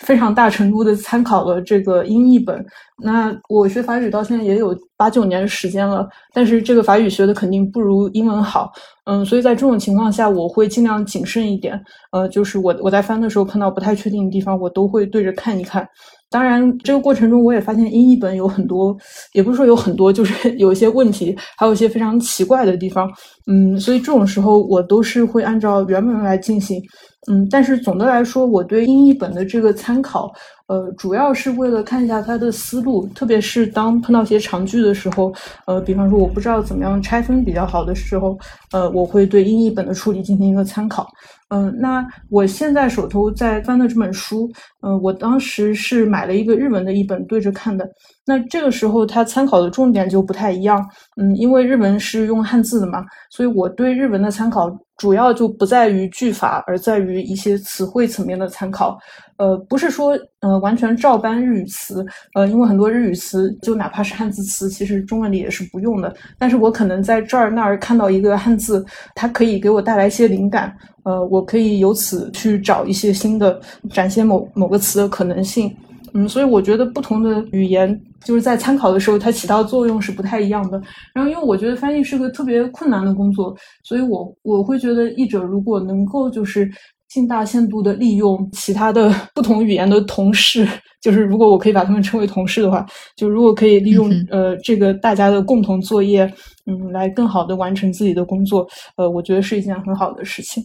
[0.00, 2.64] 非常大程度的参考了这个英译本。
[3.02, 8.72] 那我学法语到现在也有八九年的时间了，但是这个法语学的肯定不如英文好，
[9.04, 11.78] 嗯，所以在这种情况下，我会尽量谨慎一点，
[12.12, 15.86] 呃，就是我我在翻的时候碰到不太确定的地方，我都会对着看一看。
[16.28, 18.96] 当然，这个过程中我也发现英译本有很多，
[19.32, 23.08] 也不是说有很多，就是 有一些问题，还有一些非常奇怪的地方，
[23.46, 26.82] 嗯，所以这种时候我都是会按照原文来进行，
[27.30, 30.32] 嗯，但是总的来说，我对英译本的这个参考。
[30.68, 35.32] 呃，主要是为了看一下它的思路，特别是当碰到一些长句的时候，
[35.64, 38.36] 呃，比方说我不知道怎么样拆分比较好的时候，
[38.72, 41.06] 呃，我会对英译本的处理进行一个参考。
[41.50, 44.50] 嗯，那我现在手头在翻的这本书，
[44.82, 47.88] 嗯，我当时是买了一个日文的译本对着看的。
[48.26, 50.84] 那这个时候，它参考的重点就不太一样。
[51.16, 58.98] 嗯，因为日文是用汉字的嘛，所以我对日文的参考主要就不在于句法，而在于一些词汇层面的参考。
[59.36, 66.14] 呃，不是说呃完全照搬日语词，呃，因为很多日语词就哪怕是汉字词，其实中文里也是不用的。
[66.38, 68.82] 但是我可能在这儿那儿看到一个汉字，
[69.14, 70.74] 它可以给我带来一些灵感。
[71.02, 75.76] 呃，我可以由此去找一些新的展现某某个词的可能性。
[76.16, 80.80] 嗯，所以我觉得不同的语言就是在参考的时候，它起到作用是不太一样的。
[81.12, 86.70] 然后，因为我觉得翻译是个特别困难的工作，所以我我会觉得译者如果能够就是
[87.10, 90.66] 尽大限度的利用其他的 不同语言的同事，
[91.02, 96.24] 就是如果我可以把他们称为同事的话，就如果可以利用呃这个大家的共同作业，
[96.64, 100.64] 嗯，来更好的完成自己的工作，呃，我觉得是一件很好的事情。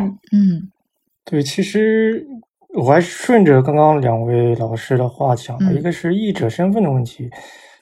[0.00, 0.68] 嗯嗯，
[1.24, 2.26] 对，其实。
[2.74, 7.28] 我还顺着刚刚两位老师的话讲，一个是译者身份的问题，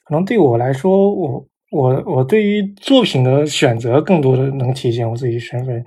[0.03, 5.85] 可能对我来说，我我我对于作品的选择更多的能体现我自己身份，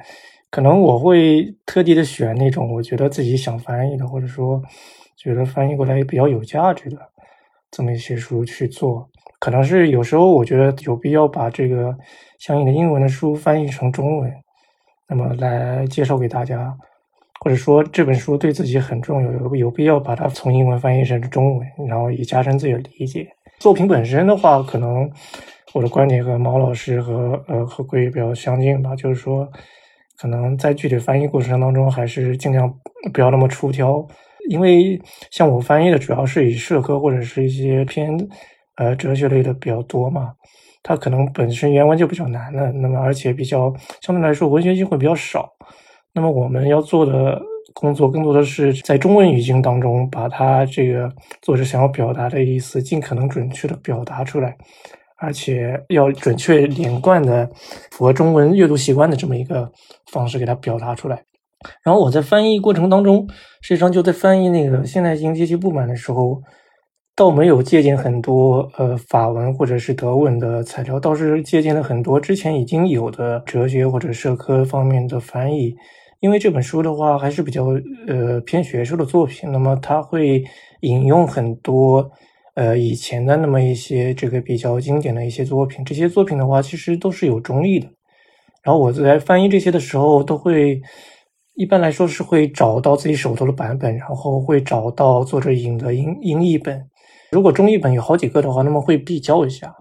[0.51, 4.63] 可能我会特地的选那种我觉得自己想翻译的，或者说
[5.17, 6.97] 觉得翻译过来比较有价值的
[7.73, 9.09] 这么一些书去做，
[9.41, 11.93] 可能是有时候我觉得有必要把这个
[12.39, 14.33] 相应的英文的书翻译成中文，
[15.09, 16.73] 那么来介绍给大家。
[17.43, 23.27] 或者说这本书对自己很重要，有有必要把它从英文翻译成中文，然后以加深自己的理解。
[23.59, 25.11] 作品本身的话，可能
[25.73, 29.51] 我的观点和毛老师和呃和贵比较相近吧，就是说，
[30.17, 32.73] 可能在具体翻译过程当中，还是尽量
[33.13, 34.07] 不要那么出挑，
[34.49, 35.03] 因为
[35.33, 38.17] 像我翻译的主要是以社科或者是一些偏
[38.77, 40.33] 呃哲学类的比较多嘛。
[40.85, 45.53] 它可能本身原文就比较难了，那么而且比较相对来说文学性会比较少。
[46.15, 47.41] 那么我们要做的
[47.73, 54.57] 工作更多的是在中文语境当中，把它这个作者想要表达的意思尽可能准确的表达出来，
[55.19, 57.49] 而且要准确连贯的
[57.91, 59.71] 符合中文阅读习惯的这么一个
[60.11, 61.23] 方式给它表达出来。
[61.85, 63.27] 然后我在翻译过程当中，
[63.61, 66.43] 实际上就在翻译那个现代性阶级不满的时候。
[67.15, 75.75] 倒没有借鉴很多呃法文或者是德文的材料，倒是借鉴了很多之前已经有的哲学或者社科方面的翻译。
[76.23, 77.65] 因为这本书的话还是比较
[78.07, 80.45] 呃偏学术的作品，那么它会
[80.83, 82.09] 引用很多
[82.55, 85.85] 呃以前的那么一些这个比较经典的一些作品。
[85.85, 87.89] 这些作品的话其实都是有中译的。
[88.63, 90.81] 然后我在翻译这些的时候，都会
[91.55, 96.81] 一般来说是会找到自己手头的版本，然后会找到作者引的英英译本。
[97.33, 99.75] 如果中译本有好几个的话，那么会比较一下，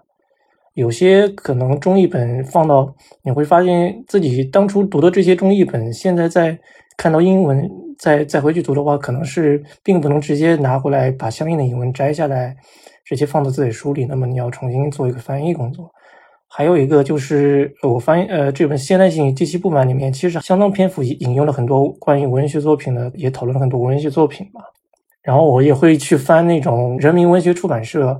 [0.73, 6.57] 有些可能中译本放到，你会发现自己当初读的这些中译本，现在在
[6.97, 12.55] 看到英文再再回去读的话，可能是并不能直接拿回来把相应的英文摘下来，
[13.03, 14.05] 直接放到自己书里。
[14.05, 15.91] 那么你要重新做一个翻译工作。
[16.47, 24.62] 还有一个就是我翻译呃这本《现代性极其不满》里面，其实相当篇幅引用了很多关于文学作品的，也讨论了很多文学作品嘛。
[25.21, 28.19] 然后我也会去翻那种人民文学出版社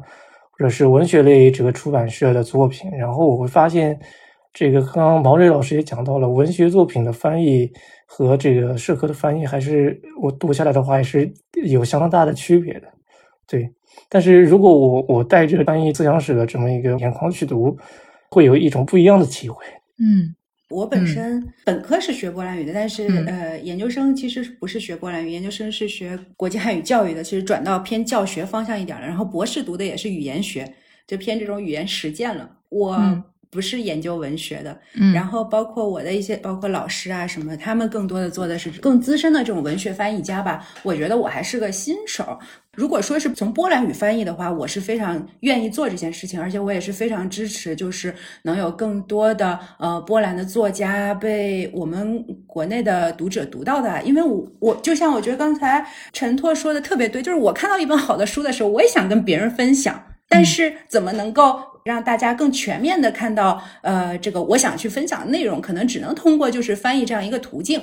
[0.62, 4.00] 者是文学类这个出版社的作品，然后我会发现，
[4.54, 7.70] 这个刚刚毛瑞老师也讲到了，文学作品的翻译
[8.06, 11.30] 和这个社科的翻译，还是我读下来的话，还是
[11.66, 12.88] 有相当大的区别的。
[13.48, 13.70] 对，
[14.08, 17.78] 但是如果我我带着翻译自讲史的这么一个眼光去读，
[18.30, 19.66] 会有一种不一样的体会。
[19.98, 20.36] 嗯。
[20.72, 29.06] 我本身本科是学波兰语的，但是呃，研究生其实不是学波兰语，研究生是学国际汉语教育的，其实转到偏教学方向一点了。
[29.06, 30.74] 然后博士读的也是语言学，
[31.06, 32.50] 就偏这种语言实践了。
[32.70, 33.24] 我。
[33.52, 40.66] 不是研究文学的，嗯，然后包括我的一些，包括老师啊什么，他们更多的做的是更资深的这种文学翻译家吧。
[40.84, 42.40] 我觉得我还是个新手。
[42.78, 54.02] 如果说是从波兰语翻译的话，我是非常愿意做这件事情，而且我也是非常支持，就是能有更多的呃波兰的作家被我们国内的读者读到的。
[54.04, 61.60] 因为我我就像我觉得刚才陈拓说的特别对，就是我看到一本好的书的时候，我也想跟别人分享，但是怎么能够？
[61.84, 67.82] 让大家更全面的看到，呃，这个我想去分享的内容，可能只能通过就是翻译这样一个途径。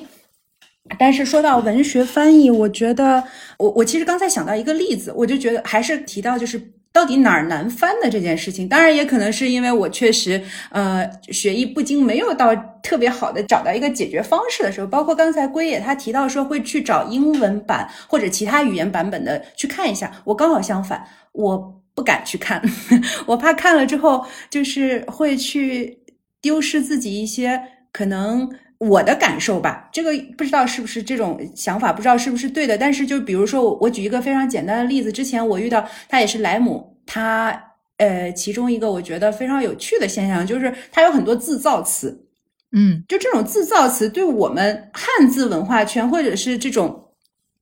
[0.99, 3.25] 但是说到文学翻译，我觉得
[3.59, 8.69] 我我其实刚才想到一个例子，我就觉得还是提到就是到底哪儿难翻的这件事情。
[8.69, 14.87] 当然也可能是因为我确实呃学艺不精，没有到特别好的找到一个解决方式的时候。
[14.87, 21.75] 包括刚才龟野他提到说会去找英文版或者其他语言版本的去看一下，我刚好相反，我。
[21.99, 22.63] 不敢去看，
[23.27, 25.99] 我怕看了之后就是会去
[26.41, 28.49] 丢失自己一些可能
[28.79, 29.89] 我的感受吧。
[29.93, 32.79] 这个不知道是不是这种想法，不知道是不是对的。
[32.79, 37.61] 但是就比如说我，我举一个非常简单的例子，之前我遇到他也是莱姆，他
[37.97, 42.27] 呃其中一个我觉得非常有趣的现象就是他有很多自造词，
[42.73, 47.05] 嗯，就这种自造词对我们汉字文化圈或者是这种。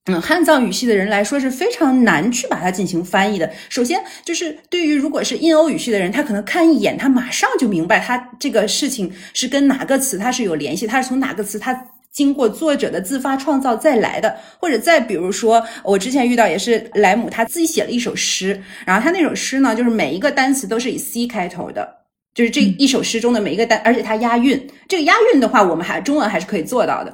[0.08, 3.50] 嗯，汉藏语系的人来说是非常难去把它进行翻译的。
[3.68, 14.36] 首先，就是对于如果是印欧语系的人，他可能看一眼，他马上就明白他这个事情是跟哪个词它是有联系，它是从哪个词它经过作者的自发创造再来的。
[14.60, 22.05] 或者再比如说，我之前遇到也是莱姆他自己写了一首诗，然后他那首诗呢，就是每一个单词都是以 C 开头的，
[22.36, 24.62] 就是这一首诗中的每一个单，而且它押韵。
[24.86, 27.12] 这个押韵的话，我们还中文还是可以做到的。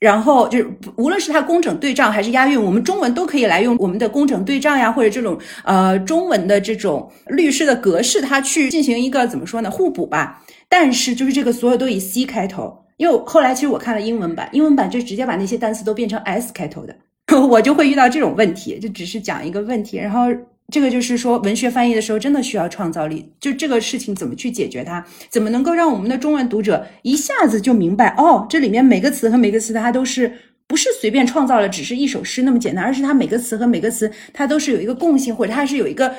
[0.00, 10.44] 然后就是，无论是它工整对仗还是押韵，我们中文都可以来用我们的工整对仗呀，或者这种呃中文的这种律诗的格式，它去进行一个怎么说呢互补吧。
[10.68, 16.96] 但是就是这个所有都以 C 开头，因为后来其实我看了英文版，英文版就直接把那些单词都变成 S 开头的，
[17.48, 20.26] 我就会遇到这种问题，就只是讲一个问题，然后。
[20.72, 23.30] 这个就是说，文学翻译的时候真的需要创造力。
[23.38, 25.04] 就这个事情怎么去解决它？
[25.30, 28.14] 怎么能够让我们的中文读者一下子就明白？
[28.16, 30.32] 哦，这里面每个词和每个词它都是
[30.66, 36.12] 不是随便创造了，只是一首诗那么简单，而是它每个词和每个词它都是有一个共性，或者它是有一个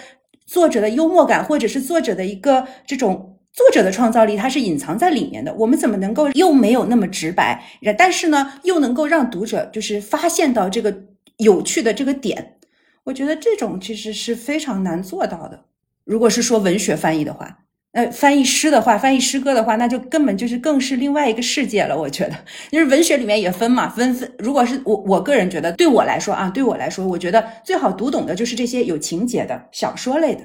[0.45, 5.53] 作者的幽默感，或者是作者的一个这种作者的创造力，它是隐藏在里面的。
[5.55, 7.61] 我们怎么能够又没有那么直白，
[7.97, 10.95] 但是呢，又能够让读者就是发现到这个
[11.37, 12.54] 有趣的这个点？
[13.05, 15.65] 我觉得这种其实是非常难做到的。
[16.03, 17.59] 如果是说文学翻译的话，
[17.93, 21.97] 呃，翻译诗的话，翻译诗歌的话，那就根本就是更是另外一个世界了。
[21.97, 22.35] 我觉得，
[22.69, 24.29] 就是文学里面也分嘛，分分。
[24.39, 30.41] 如果是我我个人觉得，对我来说啊，对我来说，我觉得最好读懂的就是这些有情节的小说类的。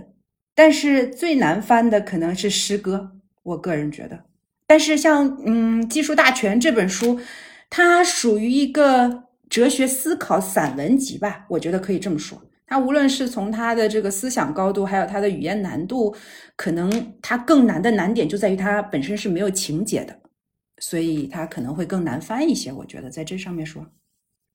[0.54, 4.20] 但是最难翻的可能是诗歌，我个人觉得。
[4.66, 7.18] 但是像嗯《技术大全》这本书，
[7.68, 12.40] 它属于一个哲学思考散文集吧，我觉得可以这么说。
[12.70, 16.14] 它无论是从他的这个思想高度，还有他的语言难度，
[16.54, 16.88] 可能
[17.20, 20.16] 他更难的难点就在于他本身是没有情节的，
[20.80, 22.72] 所以他可能会更难翻一些。
[22.72, 23.84] 我觉得在这上面说，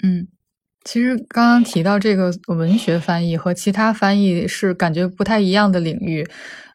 [0.01, 0.29] 嗯，
[0.85, 6.25] 其实刚刚提到这个文学翻译和其他翻译是感觉不太一样的领域。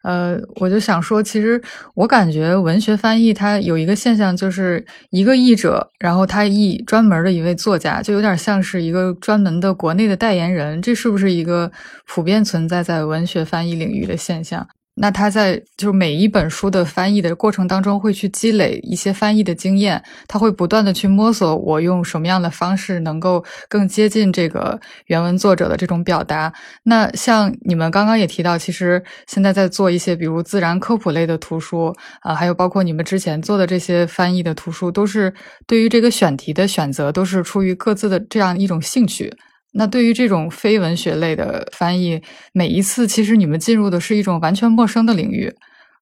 [0.02, 1.60] 呃，我就想说，其实
[1.94, 10.80] 我感觉文学翻译它有一个现象，就是一个译者，然后他译专门的一位作家，就有点像是一个专门的国内的代言人。
[10.80, 11.70] 这是不是一个
[12.06, 14.66] 普遍存在在文学翻译领域的现象？
[15.02, 26.52] 那他在就是每一本书的翻译的过程当中，会去积累一些翻译的经验，他会不断的去摸索，我用什么样的方式能够更接近这个原文作者的这种表达。
[26.82, 35.32] 那像你们刚刚也提到，其实现在在做一些比如自然科普类的图书啊，还有包括你们之前做的这些翻译的图书，都是
[35.66, 39.34] 对于这个选题的选择，都是出于各自的这样一种兴趣。
[39.72, 42.20] 那对于这种非文学类的翻译，
[42.52, 45.52] 每一次其实你们进入的是一种完全陌生的领域。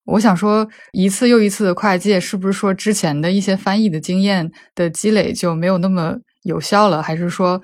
[0.04, 7.02] 我想说，一次又一次的跨界，是不是说之前的一些翻译的经验的积累就没有那么有效了？
[7.02, 7.60] 还是说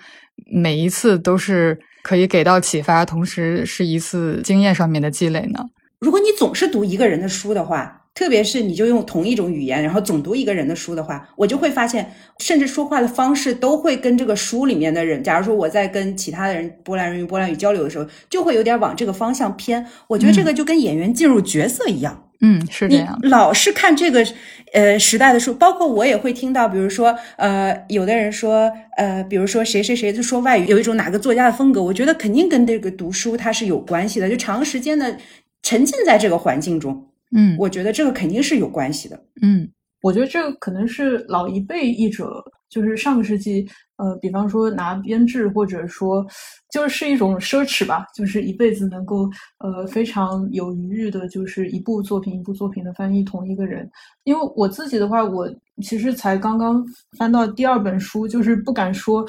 [0.52, 5.60] 每一次都是可以给到启发，同时是一次经验上面的积累呢？
[6.00, 8.02] 如果你总是读一个人的书的话。
[8.14, 15.20] 特别是你就用同一种语言，然后总读一个人的书的话，我就会发现，甚至说话的方式都会跟这个书里面的人。
[15.22, 19.84] 假如说我在跟其他的人波兰人用波兰语交流的时候，就会有点往这个方向偏。
[20.06, 22.28] 我觉得这个就跟演员进入角色一样。
[22.40, 23.18] 嗯，是这样。
[23.22, 24.24] 老是看这个
[24.72, 35.16] 呃时代的书，包括我也会听到，比如说呃，有的人说呃，比如说谁谁谁就说外语有一种哪个作家的风格，我觉得肯定跟这个读书它是有关系的，就长时间的
[35.62, 37.06] 沉浸在这个环境中。
[37.34, 39.20] 嗯，我觉得这个肯定是有关系的。
[39.42, 39.68] 嗯，
[40.02, 43.66] 我觉得这个可能是老一辈译者，就是上个世纪，
[43.96, 46.24] 呃，比方说拿编制，或者说
[46.72, 53.90] 就是是一种奢侈吧，就是一辈子能够呃非常有余裕的，就是一部作品一部作品的翻译同一个人。
[54.24, 55.48] 因为我自己的话，我
[55.82, 56.84] 其实才刚刚
[57.18, 59.26] 翻到第二本书，就是不敢说。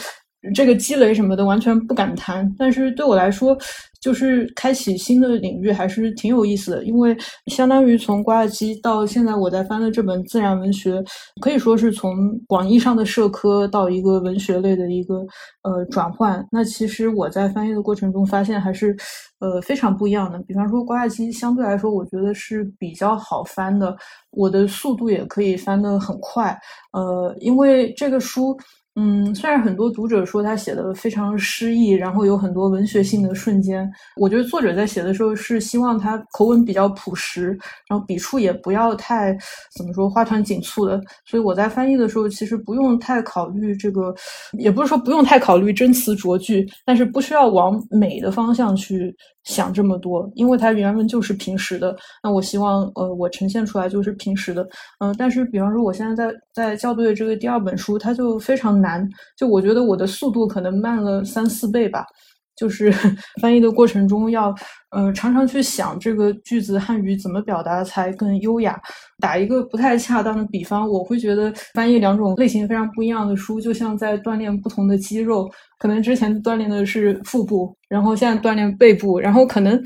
[0.53, 3.57] 这个积累什么的完全不敢谈，但是对我来说，
[3.99, 6.83] 就是开启新的领域还是挺有意思的。
[6.83, 7.15] 因为
[7.47, 11.03] 相当于从瓜尔基到现在我在翻的这本自然文学，
[11.41, 15.15] 可以说是从广义上的社科到一个文学类的一个
[15.63, 16.45] 呃转换。
[16.51, 18.95] 那其实我在翻译的过程中发现还是
[19.39, 20.37] 呃非常不一样的。
[20.47, 23.95] 比方说瓜尔基相对来说，我觉得是比较好翻的，
[24.31, 26.55] 我的速度也可以翻得很快。
[26.93, 28.55] 呃，因为这个书。
[28.97, 37.47] 嗯，虽然很多读者说他写的非常诗意，然后有很多文学性的瞬间，我觉得作者在写的时候是希望他口吻比较朴实，
[37.89, 39.37] 然后笔触也不要太
[39.77, 41.01] 怎么说花团锦簇的。
[41.25, 44.15] 所以我在翻译的时候，其实不用太考虑这个，
[44.53, 49.15] 也不是说不用太考虑真词拙句，但是不需要往美的方向去。
[49.45, 51.95] 想这么多，因为它原文就是平时的。
[52.23, 54.67] 那我希望，呃，我呈现出来就是平时的。
[54.97, 59.07] 嗯，但是比方说，我现在在在校对这个第二本书，它就非常难。
[59.37, 62.05] 就我觉得我的速度可能慢了三四倍吧。
[62.55, 62.89] 就是
[63.41, 64.55] 翻译的过程中要，
[64.91, 68.79] 呃，常常去想这个句子汉语怎么表达才更优雅。
[69.19, 75.49] 打一个不太恰当的比方，我会觉得翻译两种类型非常不一样的书，就像在锻炼不同的肌肉。
[75.79, 79.77] 可能之前锻炼的是腹部，然后现在锻炼背部，然后可能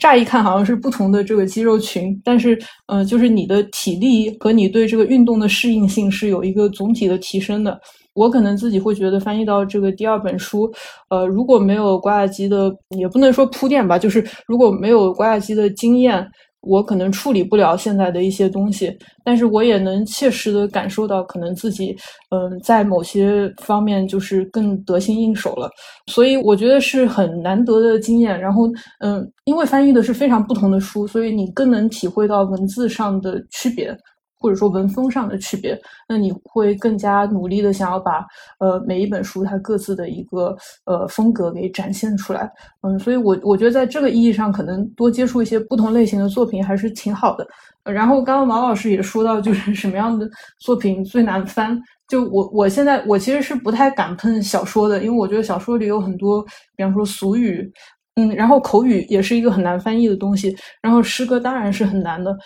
[0.00, 2.58] 乍一看好像是不同的这个肌肉群，但是，
[2.88, 7.80] 呃，就是你的体力和你对这个运动的适应性是有一个总体的提升的。
[8.18, 10.70] 我可能自己会觉得翻译到这个第二本书，
[11.08, 16.26] 呃，如果没有瓜尔基的，也不能说铺垫吧，就是如果没有瓜尔基的经验。
[16.60, 18.92] 我可能处理不了现在的一些东西，
[19.24, 21.96] 但是我也能切实的感受到，可能自己，
[22.30, 25.70] 嗯，在某些方面就是更得心应手了，
[26.08, 28.38] 所以我觉得是很难得的经验。
[28.38, 33.96] 然后，嗯，因为翻译的是非常不同的书，所以你更能体会到文字上的区别。
[34.38, 38.24] 或者说文风上的区别，那你会更加努力的想要把
[38.58, 42.50] 呃每一本书它各自的一个呃风格给展现出来，
[42.82, 47.46] 嗯，所以我我觉得在这个意义上，可能多接触一些不同类型的作品还是挺好的。
[47.84, 51.80] 然后刚刚毛老师也说到，就是 什么样的作品最难翻？
[52.06, 56.42] 就我我现在我其实是不太敢碰小说的，因为我觉得小说里有很多，
[56.76, 57.70] 比方说俗语，
[58.16, 62.36] 嗯，然后口语也是一个很难翻译的东西，然后诗歌当然是很难的，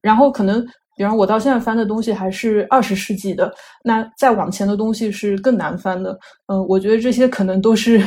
[0.00, 0.64] 然后可能。
[1.00, 3.50] 比方我到现在翻的东西还是二十世纪的，
[3.82, 6.12] 那再往前的东西是更难翻的。
[6.46, 7.98] 嗯，我觉得这些可能都是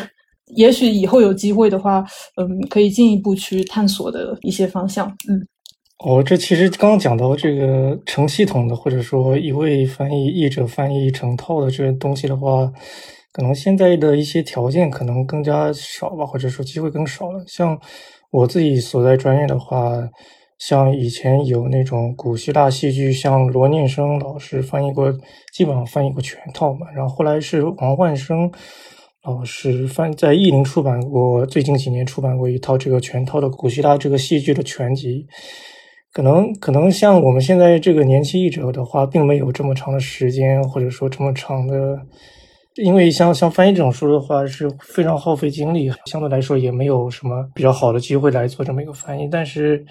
[0.55, 2.05] 也许以后有机会的话，
[2.37, 5.07] 嗯，可以进一步去探索的一些方向。
[5.27, 5.41] 嗯，
[6.05, 12.71] 哦，这其实刚刚讲到这个成系统的，或者说一位翻译译者翻译成套的这些东西的话，
[13.31, 17.43] 可能现在的一些条件可能更加少吧，或者说机会更少了。
[17.47, 17.75] 像
[18.29, 19.97] 我自己所在专业的话，
[20.57, 25.13] 像以前有那种古希腊戏剧，像罗念生老师翻译过，
[25.53, 26.89] 基本上翻译过全套嘛。
[26.95, 28.51] 然后后来是王焕生。
[29.25, 35.25] 老师翻在译林出版过，最近几年出版过一套这个全套的古希腊这个戏剧的全集。
[36.11, 41.97] 可能可能像我们现在这个年轻译者的话，并没有这么长的时间，或者说这么长的，
[42.75, 49.29] 因为像像翻译这种书的话是非常耗费精力，相对来说也没有什么比较好的机会来做这么一个翻译。
[49.31, 49.85] 但是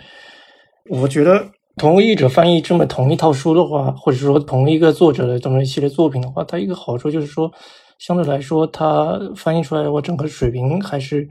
[0.91, 7.53] 我觉得同个译者翻译这么同一套书的话，或者说同一个作者的这么一系列作品的话，它一个好处就是说。
[7.99, 11.29] 相对来说，它翻译出来，我整个水平还是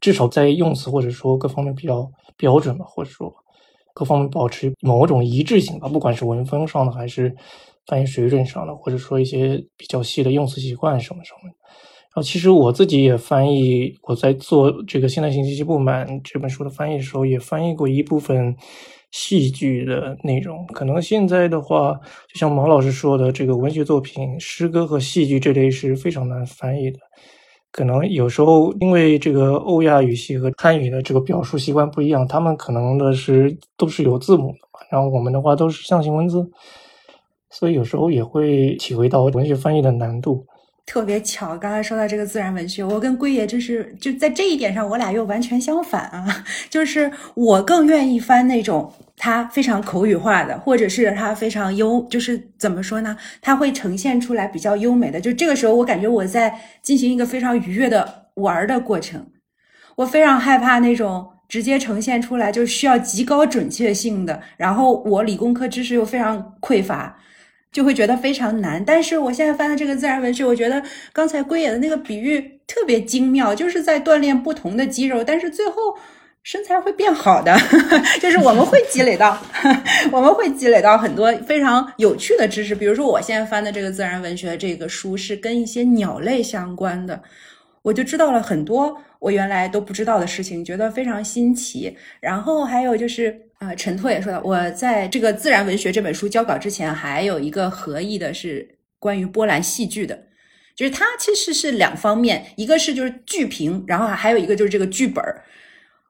[0.00, 3.32] 至少在用词或者说各方面比较标准吧，或者说
[3.94, 5.86] 各方面保持某种一致性吧。
[5.86, 7.32] 不管是文风上的，还是
[7.86, 11.52] 翻译水准上的，或者说一些比较细的用词习惯什么什么。
[12.22, 18.56] 其实我自己也翻译，我在做这个《现代性信息不满》这本书的翻译的时候，也翻译过一部分。
[19.10, 21.98] 戏剧的内容，可能现在的话，
[22.30, 26.98] 就像毛老师说的，这个文学作品、诗歌和戏剧这类是非常难翻译的。
[27.72, 36.46] 可能有时候因为这个欧亚语系和汉语的这个表述习惯不一样，他们可能的是都是有字母的嘛，然后我们的话都是象形文字，
[37.48, 40.44] 所以有时候也会体会到文学翻译的难度。
[40.88, 46.44] 特别巧，刚才说到这个自然文学，我跟龟爷就是就在这一点上，我俩又完全相反啊。
[46.70, 53.14] 就是我更愿意翻那种它非常口语化的，或者是它非常优，就是怎么说呢？
[53.42, 55.20] 它会呈现出来比较优美的。
[55.20, 59.26] 就这个时候，我感觉我在进行一个非常愉悦的玩的过程。
[59.94, 67.18] 我非常害怕那种直接呈现出来就需要极高准确性的，然后我理工科知识又非常匮乏。
[67.70, 75.74] 就会觉得非常难，但是我现在翻的这个自然文学，我觉得刚才龟野的那个比喻特别精妙，就是在锻炼不同的肌肉，但是最后
[76.42, 77.54] 身材会变好的，
[78.20, 79.38] 就是我们会积累到
[80.10, 82.74] 我们会积累到很多非常有趣的知识。
[82.74, 87.22] 比如说，我现在翻的这个自然文学这个书是跟一些鸟类相关的，
[87.82, 91.94] 我就知道了很多我原来都不知道的事情，觉得非常新奇。
[92.18, 93.47] 然后还有就是。
[93.58, 100.16] 啊，陈拓也说到，我在这个自然文学这本书交稿之前，还有一个合译的是关于波兰戏剧的，
[100.76, 105.24] 就是它其实是两方面，一个是就是剧评，然后还有一个就是这个剧本。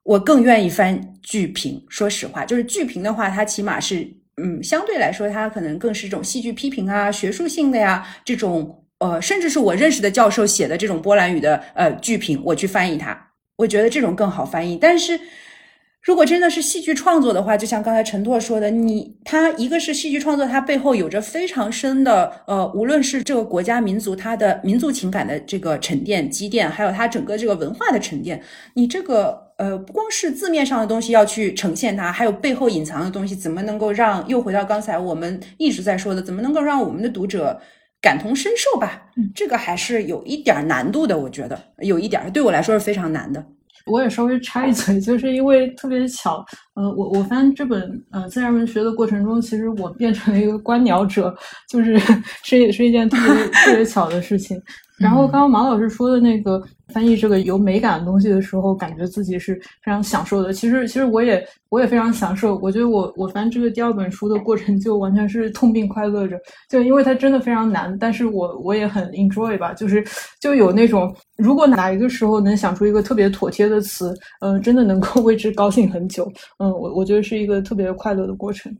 [0.03, 13.18] 我更愿意翻剧评，说实话，就是剧评的话，它起码是嗯，相对来说，它可能更是一种戏剧批评啊，学术性的呀，这种呃，甚至是我认识的教授写的这种波兰语的呃剧评，我去翻译它，
[13.57, 15.18] 我觉得这种更好翻译，但是。
[16.01, 28.40] 如果真的是戏剧创作的话，就像刚才陈拓说的，你他一个是戏剧创作，它背后有着非常深的呃，无论是这个国家民族它的民族情感的这个沉淀积淀，还有它整个这个文化的沉淀。
[28.74, 37.61] 你这个呃，不光是字面上的东西要去呈现它，还有背后隐藏的东西，怎么能够让又回到刚才我们一直在说的，怎么能够让我们的读者
[38.01, 39.11] 感同身受吧？
[39.16, 43.44] 嗯这个还是有一点难度的，我觉得有一点对我来说是非常难的。
[43.91, 47.80] 我也稍微插一嘴，就是因为特别巧，呃，我我翻这本
[48.11, 51.34] 呃自然文学的过程中，其实我变成了一个观鸟者，
[51.68, 51.99] 就是
[52.45, 54.61] 是也是一件特别特别巧的事情。
[54.99, 56.62] 然后刚刚马老师说的那个。
[56.93, 60.53] 翻译这个有美感的东西的时候，感觉自己是非常享受的。
[60.53, 62.59] 其实，其实我也我也非常享受。
[62.62, 66.39] 我觉得我我翻这个第二本书的过程，就完全是痛并快乐着。
[66.68, 69.74] 就因为它真的非常难，但是我我也很 enjoy 吧。
[69.74, 70.05] 就是
[70.41, 76.30] 就有那种，如果哪一个时候能想出一个特别妥帖的词，嗯，真的能够 为之高兴很久。
[76.59, 78.74] 嗯，我我觉得是一个特别快乐的过程。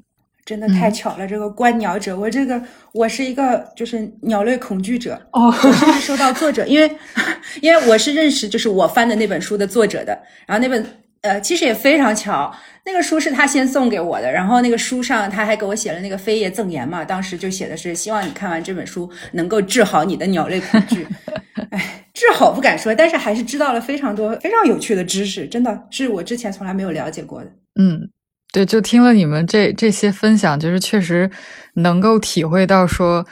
[0.49, 2.59] 真的太巧了，这个观鸟者，我这个
[2.94, 5.55] 我是一个就是鸟类恐惧者哦。
[5.62, 6.90] 我是收到作者，因为
[7.61, 10.82] 因为我是认识就是我翻的那本书的作者的，然后那本
[11.20, 12.51] 呃其实也非常巧，
[12.82, 21.07] 那个书是他先送给我的，然后那个书上他还给我写了那个扉页赠言嘛，当时就写的是希望你看完这本书能够治好你的鸟类恐惧。
[21.72, 27.53] 哎，治好不敢说，但是还是知道了非常多非常有趣的知识，真的是我之前从来没有了解过的。
[27.78, 28.09] 嗯。
[28.53, 31.30] 对，就听了你们这这些分享，就是确实
[31.74, 33.26] 能够体会到说，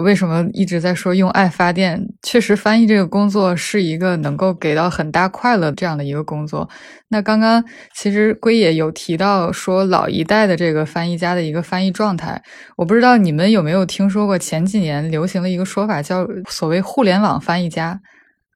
[0.00, 2.04] 为什么一直在说用爱发电。
[2.22, 6.68] 确实，翻译这个工作是一个能够给到很大快乐这样的一个工作。
[7.08, 7.64] 那刚刚
[7.94, 12.42] 其实龟野有提到说老一代的这个翻译家的一个翻译状态，
[12.76, 18.00] 我不知道你们有没有听说过前几年流行的一个说法，叫所谓互联网翻译家。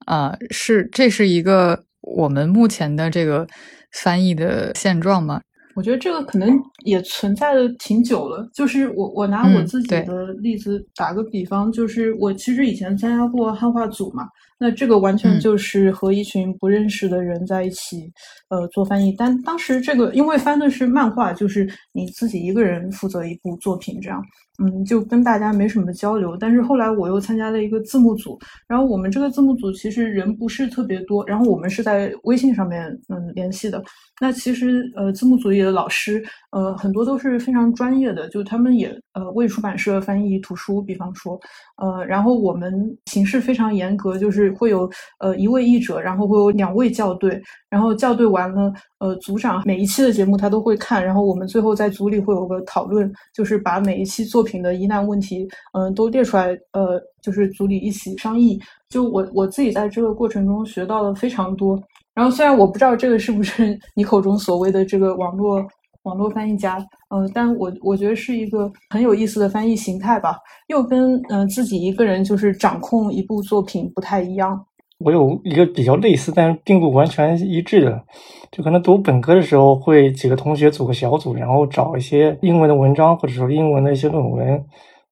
[0.06, 3.46] 啊，是这是一个我们目前的这个
[3.92, 5.40] 翻译的现状吗？
[5.74, 8.48] 我觉得这个可能也存在的挺久了。
[8.52, 14.28] 就是我我拿我自己的例子打个比方，就是我其实以前参加过汉化组嘛。
[14.62, 18.12] 那这个完全就是和一群不认识的人在一起，
[18.50, 19.11] 呃，做翻译。
[19.16, 24.22] 但当时这个因为翻的是漫画，就是你自己一个人负责一部作品，这样，
[24.62, 26.36] 嗯，就跟大家没什么交流。
[26.36, 28.38] 但是后来我又参加了一个字幕组，
[28.68, 33.82] 然后我们这个字幕组其实人不是特别多，然后我们是在微信上面嗯联系的。
[34.20, 41.40] 那其实呃字幕组里的老师呃很多都是非常专业的，就他们也呃为出版社翻译图书，比方说
[41.78, 42.72] 呃，然后我们
[43.07, 44.51] 形式非常严格，就是。
[44.61, 44.90] 会有
[45.20, 47.40] 呃一位译者，然后会有两位校对，
[47.70, 58.61] 然后校对完了，呃组长每一期的节目他都会看，然后我们最后在组里会有个讨论，就是把每一期作品的疑难问题，嗯都列出来，呃就是组里一起商议。
[58.90, 61.80] 就我我自己在这个过程中学到了非常多，
[62.12, 65.64] 然后虽然我不知道这个是不是 你口中所谓的这个网络。
[66.03, 66.78] 网络翻译家，
[67.11, 70.36] 嗯，但我我觉得是一个很有意思的翻译形态吧，
[70.68, 74.64] 又跟嗯自己一个人就是掌控一部作品不太一样。
[74.98, 78.05] 我有一个比较类似，但并不完全一致的，
[78.53, 84.62] 就可能读本科的时候会几个同学组个小组，然后找一些英文的文章或者说英文的一些论文，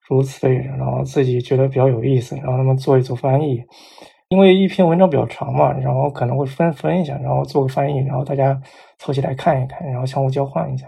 [0.06, 3.62] 如此类，然后自己觉得比较有意思，然后他们做一做翻译。
[4.30, 8.60] 因为一篇文章比较长嘛，然后可能会分分一下，然后做个翻译，然后大家
[8.98, 10.86] 凑起来看一看，然后相互交换一下。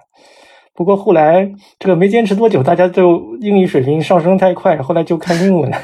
[0.74, 5.78] 不过后来这个没坚持多久，大家就英语水平上升太快，后来就看英文了。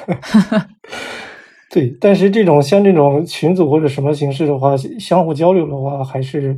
[1.72, 6.56] 对，但是这种像这种群组或者什么形式的话，相互交流的话，还是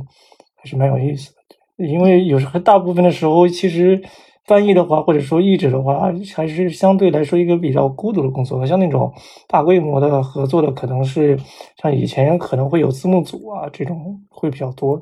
[0.55, 1.85] 还是蛮有意思的。
[1.85, 4.01] 因为有时候大部分的时候，其实。
[4.49, 8.65] 翻译的话，或者说译制的话，还是相对来说一个比较孤独的工作。
[8.65, 9.13] 像那种
[9.47, 11.37] 大规模的合作的，可能是
[11.79, 14.99] 像以前可能会有字幕组啊，这种会比较多。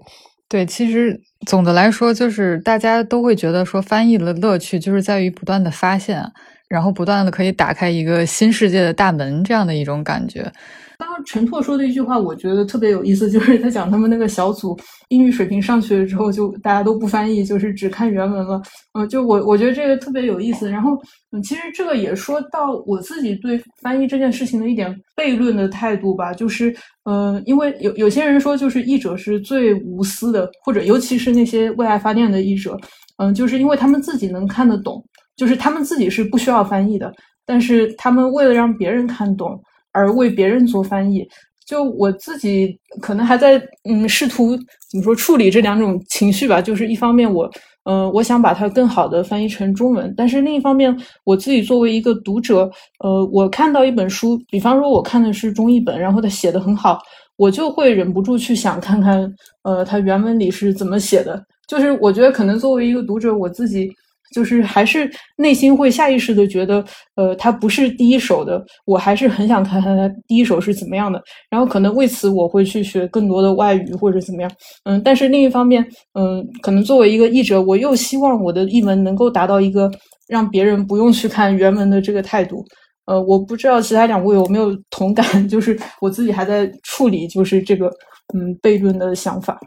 [0.50, 6.22] 对，其实总的来说，就是大家都会觉得说，翻译的乐趣就是在于不断的发现，
[6.68, 10.52] 然后不断的可以打开一个新世界的大门，这样的一种感觉。
[10.98, 14.76] 刚刚陈拓说的一句话，我觉得特别有意思，就是他讲他们那个小组
[15.10, 18.60] 英语水平上去了之后，就大家都不翻译，就是只看原文了。
[18.93, 20.68] 嗯，就我我觉得这个特别有意思。
[20.70, 21.00] 然后，
[21.32, 26.76] 嗯，其实这个也说到我自己对翻译这件事情的一点悖论的态度吧，就是，
[27.06, 32.76] 嗯，因为有有些人说，就是译者是最无私的，或者尤其是那些为爱发电的译者，
[33.18, 35.04] 嗯，就是因为他们自己能看得懂，
[35.36, 37.14] 就是他们自己是不需要翻译的，
[37.45, 39.62] 但是他们为了让别人看懂。
[39.98, 41.28] 而为别人做翻译，
[41.66, 44.56] 就我自己可能还在嗯试图
[44.91, 46.62] 怎么说处理这两种情绪吧。
[46.62, 47.50] 就是一方面我
[47.84, 52.70] 呃我想把它更好的翻译成中文，但是另一方面我自己作为一个读者，
[53.00, 57.00] 呃我看到一本书，比方说我看的是中译本，然后它写的很好，
[57.38, 59.28] 我就会忍不住去想看看
[59.64, 61.43] 呃它原文里是怎么写的。
[61.68, 63.91] 就是我觉得可能作为一个读者，我自己。
[64.34, 66.84] 就是还是内心会下意识的觉得，
[67.15, 71.21] 呃，它不是第一手的，我还是很想看看它第一手是怎么样的。
[71.49, 74.51] 然后可能为此我会去学更多的外语或者怎么样，
[74.86, 75.01] 嗯。
[75.03, 79.89] 但是另一方面，嗯，可能作为一个译者，我又希望我的译文能够达到一个
[80.28, 82.63] 让别人不用去看原文的这个态度。
[83.05, 87.88] 呃，我不知道其他两位有没有同感， 就是我自己还在处理，就是这个
[88.34, 89.57] 嗯悖论的想法。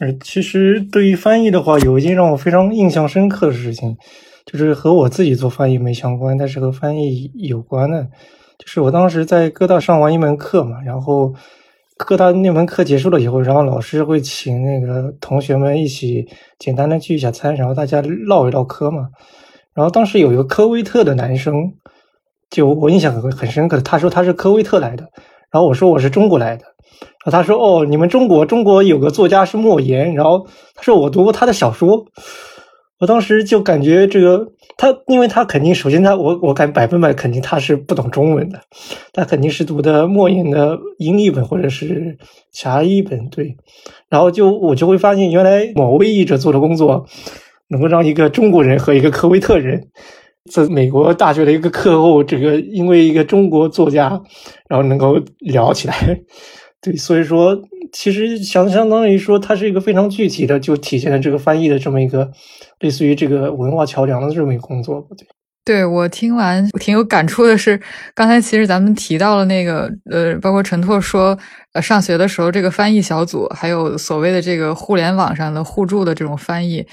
[0.00, 3.96] 呃，其实对于翻译的话，有一件让我非常印象深刻的事情，
[4.44, 8.02] 就是和我自己做翻译没相关，但是和翻译有关的，
[8.58, 11.32] 就是我当时在哥大上完一门课嘛，然后
[11.96, 16.26] 哥大那门课结束了以后，然后老师会请那个同学们一起
[16.58, 19.08] 简单的聚一下餐，然后大家唠一唠嗑嘛。
[19.74, 21.72] 然后当时有一个科威特的男生，
[22.50, 25.08] 就我印象很很深刻的，他说他是科威特来的，
[25.54, 26.64] 然后我说我是中国来的。
[27.24, 32.06] 然后他说：“哦，你们中国中国有个作家是莫言。”然后他说：“我读过他的小说。”
[32.98, 38.60] 我当时就感觉这个他，因为他肯定首先他我我感百分百肯定他是不懂中文的，
[39.12, 42.18] 他肯定是读的莫言的英译本或者是
[42.50, 43.28] 其译本。
[43.28, 43.56] 对，
[44.08, 47.06] 然后就我就会发现，原来某位译者做的工作，
[47.68, 49.88] 能够让一个中国人和一个科威特人
[50.50, 54.20] 在美国大学的一个课后，这个因为一个中国作家，
[54.68, 56.20] 然后能够聊起来。
[56.82, 57.58] 对，所以说，
[57.92, 62.30] 其实相相当于说，它是一个非常具体的，就体现了这个翻译的这么一个，
[62.80, 65.00] 类似于这个文化桥梁的这么一个工作。
[65.16, 65.26] 对，
[65.64, 67.80] 对我听完挺有感触的是，
[68.14, 71.38] 刚才其实咱们提到了那个，呃，包括陈拓说，
[71.74, 76.86] 呃，上学的时候，这个翻译小组，还有所谓的这个互联网上的互助的这种翻译，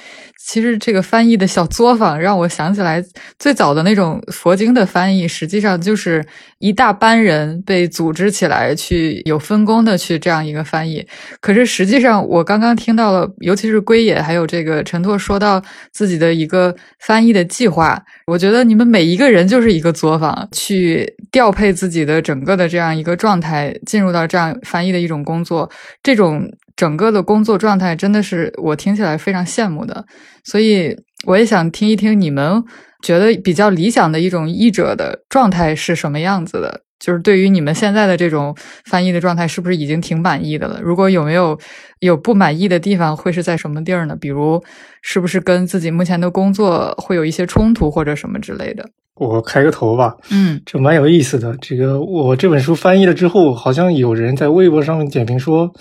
[0.44, 3.04] 其实这个翻译的小作坊，让我想起来
[3.38, 6.26] 最早的那种佛经的翻译，实际上就是
[6.58, 11.06] 一大班人被组织起来去有分工的去这样一个翻译。
[11.40, 15.62] 可是实际上，我刚刚听到了，尤其是龟野还有这个陈拓说到
[15.92, 24.58] 自己的一个翻译的计划，我觉得你们每一个人就是一个作坊，去调配自己的整个的这样一个状态，进入到这样。
[24.72, 25.70] 翻译的一种工作，
[26.02, 30.06] 这种整个的工作状态真的是我听起来非常羡慕的，
[30.46, 30.96] 所以
[31.28, 32.64] 我也想听一听你们
[33.04, 36.82] 觉得比较理想的一种译者的状态是什么样子的。
[37.02, 38.56] 就是对于你们现在的这种
[38.86, 40.80] 翻译的状态，是不是已经挺满意的了？
[40.84, 41.60] 如果有没有
[42.00, 44.16] 有不满意的地方，会是在什么地儿呢？
[44.16, 44.64] 比如
[45.02, 48.88] 是不是跟自己目前的工作会有一些冲突或者什么之类的？
[49.22, 51.56] 我开个头吧，嗯，这蛮有意思的。
[51.62, 55.72] 这个我这本书翻译了之后，好像有人在微博上面点评说，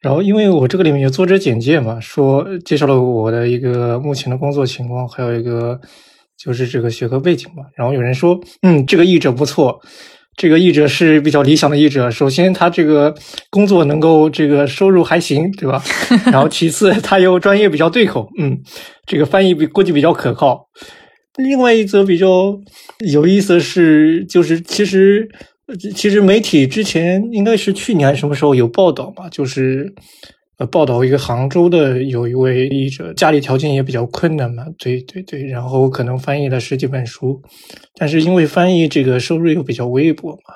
[0.00, 5.78] 然后因为我这个里面有作者简介嘛，说介绍了我的一个目前的工作情况，还有一个
[6.42, 7.64] 就是这个学科背景嘛。
[7.76, 9.78] 然后有人说，嗯，这个译者不错。
[10.34, 12.10] 这个译者是比较理想的译者。
[12.10, 13.14] 首先，他这个
[13.50, 15.82] 工作能够这个收入还行，对吧？
[16.32, 18.56] 然后其次，他又专业比较对口，嗯，
[19.06, 20.68] 这个翻译比估计比较可靠。
[21.36, 22.58] 另外一则比较
[23.10, 25.28] 有意思的是，就是其实
[25.94, 29.94] 其实媒体之前应该是去年什么时候有报道吧，就是。
[30.58, 37.40] 呃，报道一个杭州的有一位译者，家里条件也比较困难嘛，对对对，然后可能翻译了十几本书，
[37.94, 40.54] 但是因为翻译这个收入又比较微薄嘛，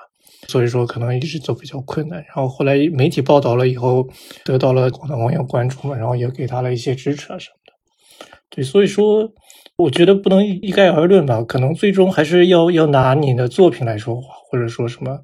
[0.49, 2.19] 所以说可能一直都比较困难。
[2.19, 4.07] 然后后来媒体报道了以后，
[4.45, 7.73] 得到了广大网友关注嘛，然后也给他了一些支持啊什么的。
[8.51, 9.33] 对，所以说
[9.77, 14.35] 我觉得不能一概而论吧，可能最终还是要要拿你的作品来说话。
[14.49, 15.19] 或者说什么，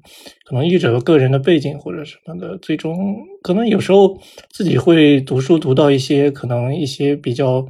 [0.45, 4.19] 可能译者个人的背景或者什么的，最终可能有时候
[4.51, 7.65] 自己会读书读到一些可能一些比较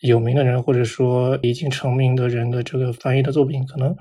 [0.00, 3.94] 有名的人，或者说已经成名的人的这个翻译的作品，可能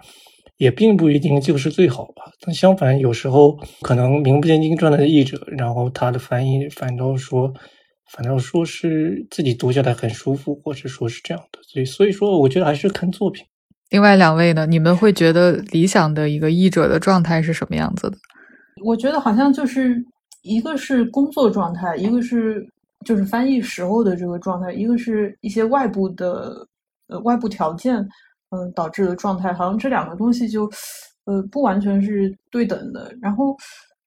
[0.56, 2.32] 也并不一定就是最好吧。
[2.40, 7.54] 但相反，有时候可能名不见经传的译者，然后他的翻译反倒说，
[8.14, 11.60] 反正说是自己读下来很舒服，或者说是这样的。
[11.64, 13.46] 所以，所以说，我觉得还是看作品。
[13.90, 14.66] 另外两位呢？
[14.66, 18.18] 你们会觉得理想的一个译者的状态是什么样子的？
[18.84, 20.04] 我觉得好像就是
[20.42, 22.66] 一个是工作状态，一个是
[23.06, 26.68] 就是翻译时候的这个状态，一个是一些外部的
[27.08, 27.98] 呃外部条件
[28.52, 30.70] 嗯导致的状态，好像这两个东西就
[31.26, 33.14] 呃不完全是对等的。
[33.22, 33.56] 然后。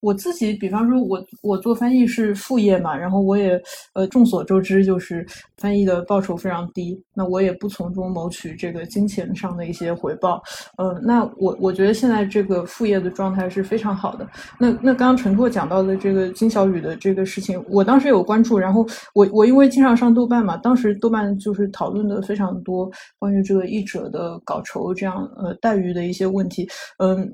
[0.01, 3.61] 我自己，比方说，我我做翻译是副业嘛，然后我也，
[3.95, 5.27] 呃，众所周知，就是
[5.59, 10.43] 翻译的报酬非常低，那我也不从中谋取这个金钱上的一些回报，
[10.79, 14.27] 呃，那我我觉得现在这个副业的状态是非常好的。
[14.59, 26.67] 那那刚刚陈拓讲到的这个金小雨的这个事情，我当时有关注，然后我我因为经常上豆瓣嘛，当时豆瓣就是讨论的非常多关于这个译者的稿酬这样呃待遇的一些问题，
[26.99, 27.31] 嗯。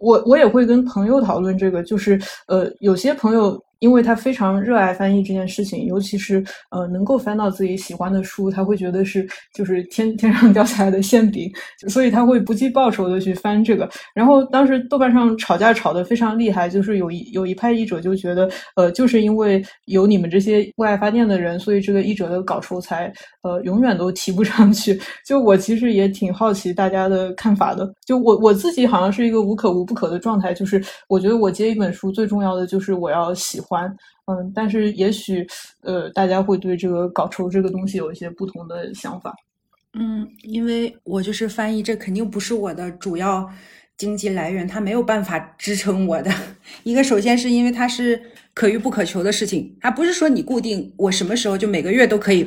[0.00, 3.60] 我我也会跟朋友讨论这个，就是呃，有些朋友。
[3.80, 11.50] 因为他非常热爱翻译这件事情，尤其是呃能够翻到自己喜欢的书，他会觉得是就是天天上掉下来的馅饼，
[11.88, 13.86] 所以他会不计报酬的去翻这个。
[14.14, 23.12] 然后当时豆瓣上吵架吵得非常厉害，就是有一有一派译者就觉得，呃，就是因为有你们这些为爱发电的人，所以这个译者的稿酬才
[23.42, 24.98] 呃永远都提不上去。
[25.26, 27.92] 就我其实也挺好奇大家的看法的。
[28.06, 33.60] 就我我自己好像是一个无可无不可的状态，就是我觉得我接一本书最重要的就是我要喜。
[33.68, 33.94] 欢，
[34.26, 35.46] 嗯，但是也许，
[35.82, 39.34] 呃，大家会对这个稿酬这个东西有一些不同的想法。
[39.98, 43.48] 嗯，因为我就是翻译，这肯定不是我的主要
[43.96, 46.30] 经济来源，它没有办法支撑我的。
[46.84, 48.20] 一个，首先是因为它是
[48.52, 52.46] 可遇不可求的事情，它不是说你固定我什么时候就每个月都可以。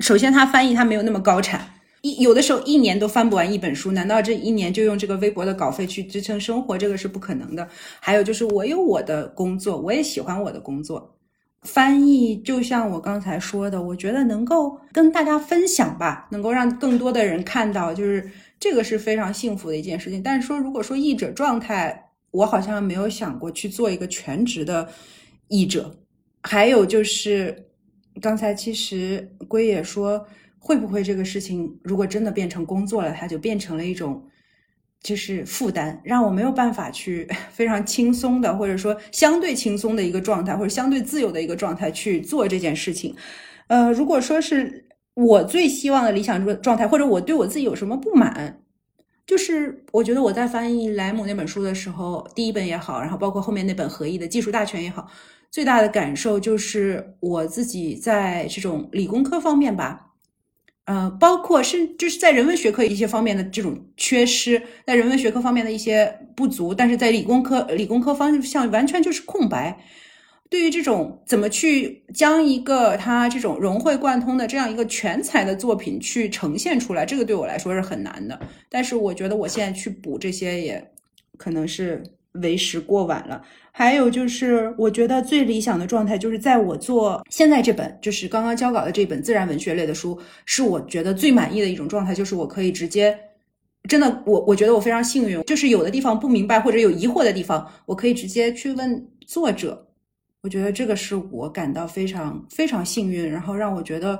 [0.00, 1.60] 首先，它翻译它没有那么高产。
[2.02, 6.78] 一有的时候一年都翻不完一本书，难道这一年就用这个微薄的稿费去支撑生活？
[6.78, 7.68] 这个是不可能的。
[7.98, 11.16] 还有就是我有我的工作，我也喜欢我的工作。
[11.62, 18.30] 翻译就像我刚才说的，我觉得能够跟大家分享吧，能够让更多的人看到，就是
[18.60, 20.22] 这个是非常幸福的一件事情。
[20.22, 24.88] 但是说如果说译者状态，我好像没有想过去做一个全职的
[25.48, 25.92] 译者。
[26.44, 27.66] 还有就是
[28.20, 30.24] 刚才其实龟也说。
[30.58, 34.22] 会不会这个事情如果真的变成工作了，它就变成了一种
[35.02, 43.14] 就是负担，让我没有办法去 非常轻松的，或者说相对轻松的一个状态，或者相对自由的一个状态去做这件事情。
[43.68, 48.60] 呃，如果说是我最希望的理想状状态，或者我对我自己有什么不满，
[49.26, 55.06] 就是我觉得我在翻译莱姆那本书的时候，第一本也好，然后包括后面那本合译的《技术大全》也好，
[55.50, 60.07] 最大的感受就是我自己在这种理工科方面吧。
[60.88, 69.78] 呃，包括是就是在人文学科一些方面的这种缺失，在人文学科方面的一些不足，但是在理工科理工科方向完全就是空白。
[70.48, 78.40] 对于这种怎么去将一个他这种融会贯通的这样一个全才的作品去呈现出来，这个对我来说是很难的。
[78.70, 80.90] 但是我觉得我现在去补这些也
[81.36, 83.42] 可能是为时过晚了。
[83.78, 92.12] 还有就是，我觉得最理想的状态就是在我做现在这本，就是刚刚交稿的这本自然文学类的书，是我觉得最满意的一种状态。
[92.12, 93.16] 就是我可以直接，
[93.88, 99.86] 真的，我我觉得我非常幸运，就是有的地方不明白或者有疑惑的地方，我可以直接去问作者。
[100.42, 104.18] 我觉得这个是我感到非常非常幸运，然后让我觉得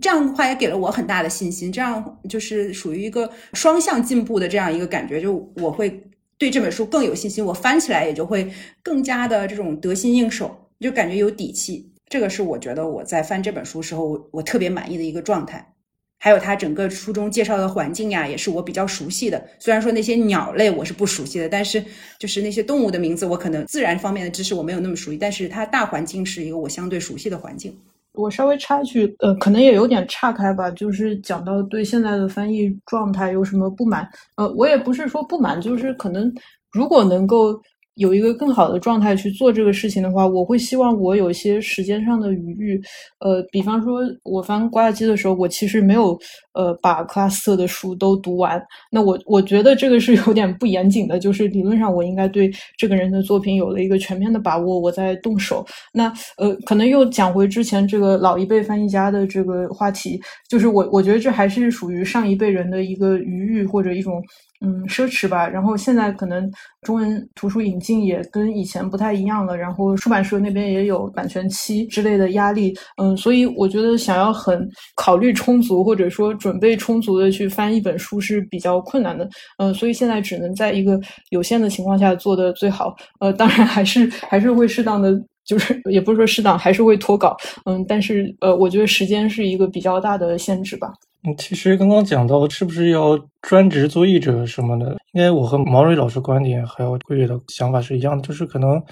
[0.00, 1.72] 这样的话也给了我很大的信心。
[1.72, 6.00] 这样就是属于一个双向进步的这样一个感觉，就我会。
[6.44, 8.46] 对这本书更有信心，我翻起来也就会
[8.82, 11.90] 更加的这种得心应手，就感觉有底气。
[12.10, 15.72] 这个是我觉得我在翻这本书时候，我特别满意的一个状态。
[16.18, 19.42] 还有它整个书中介绍的环境呀，也是我比较熟悉的。
[19.58, 21.82] 虽然说那些鸟类我是不熟悉的，但是
[22.18, 27.74] 就是那些动物的名字，我可能自然方面的知识我没有那么熟悉，但是它大环境是一个我相对熟悉的环境。
[28.14, 36.32] 我稍微插一句，呃，可能也有点岔开吧，就是讲到对现在的翻译状态有什么不满，呃，我也不是说不满，就是可能
[36.72, 37.60] 如果能够。
[37.96, 42.82] 有一个更好的状态去做这个事情的话，我会希望我有一些时间上的余裕。
[43.20, 46.18] 呃，比方说，我翻瓜亚基的时候，我其实没有
[46.54, 48.60] 呃把克拉斯特的书都读完。
[48.90, 55.64] 那我我觉得这个是有点不严谨的，就是理论上我应该对这个人的作品有了一个全面的把握，我在动手。
[55.92, 64.22] 那呃，可能又讲回之前这个老一辈翻译家的这个话题，就是我我觉得这还是属于上一辈人的一个余裕或者一种。
[64.64, 65.46] 嗯，奢侈吧。
[65.48, 66.50] 然后现在可能
[66.82, 69.56] 中文图书引进也跟以前不太一样了。
[69.56, 72.74] 然后出版社那边也有版权期之类的压力。
[72.96, 79.28] 嗯，所以我觉得想要很考虑充足或者说准备充足的去翻一本书是比较困难的。
[79.58, 80.98] 嗯，所以现在只能在一个
[81.30, 82.94] 有限的情况下做的最好。
[83.20, 85.12] 呃，当然还是还是会适当的，
[85.44, 87.36] 就是也不是说适当，还是会脱稿。
[87.66, 90.92] 嗯，但是呃，我觉得时间是一个比较大的限制吧。
[91.38, 98.82] 其实刚刚讲到是不是要专职做译者什么的，应该我和毛蕊老师观点还有桂月的想法是一样的，就是可能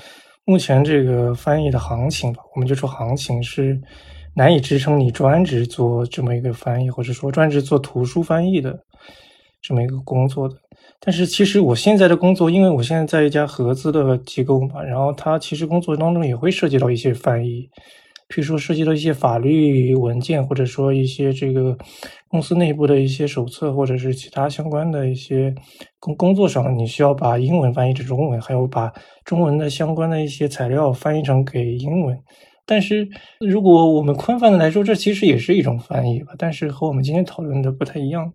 [0.47, 3.79] 目前这个翻译的行情吧，我们就说行情是
[4.35, 8.79] 难以支撑你专职做这么一个翻译，或者说专职做图书翻译的
[9.61, 10.55] 这么一个工作的。
[11.01, 17.69] 但是其实我现在的工作，因为我现在在一家合资的机构嘛，然后它其实工作当中也会涉及到一些翻译。
[18.35, 21.77] 比如说涉及到一些法律文件，或者说一些这个
[22.29, 25.55] 公司内部的一些手册，或者是其他相关的一些
[26.01, 28.91] 工工作上，你需要把英文翻译成中文，还有把
[29.27, 32.19] 中文的相关的一些材料翻译成给英文。
[32.65, 33.07] 但是
[33.39, 38.33] 如果我们宽泛的来说，这其实也是一种翻译吧，但是和我们今天讨论的不太一样。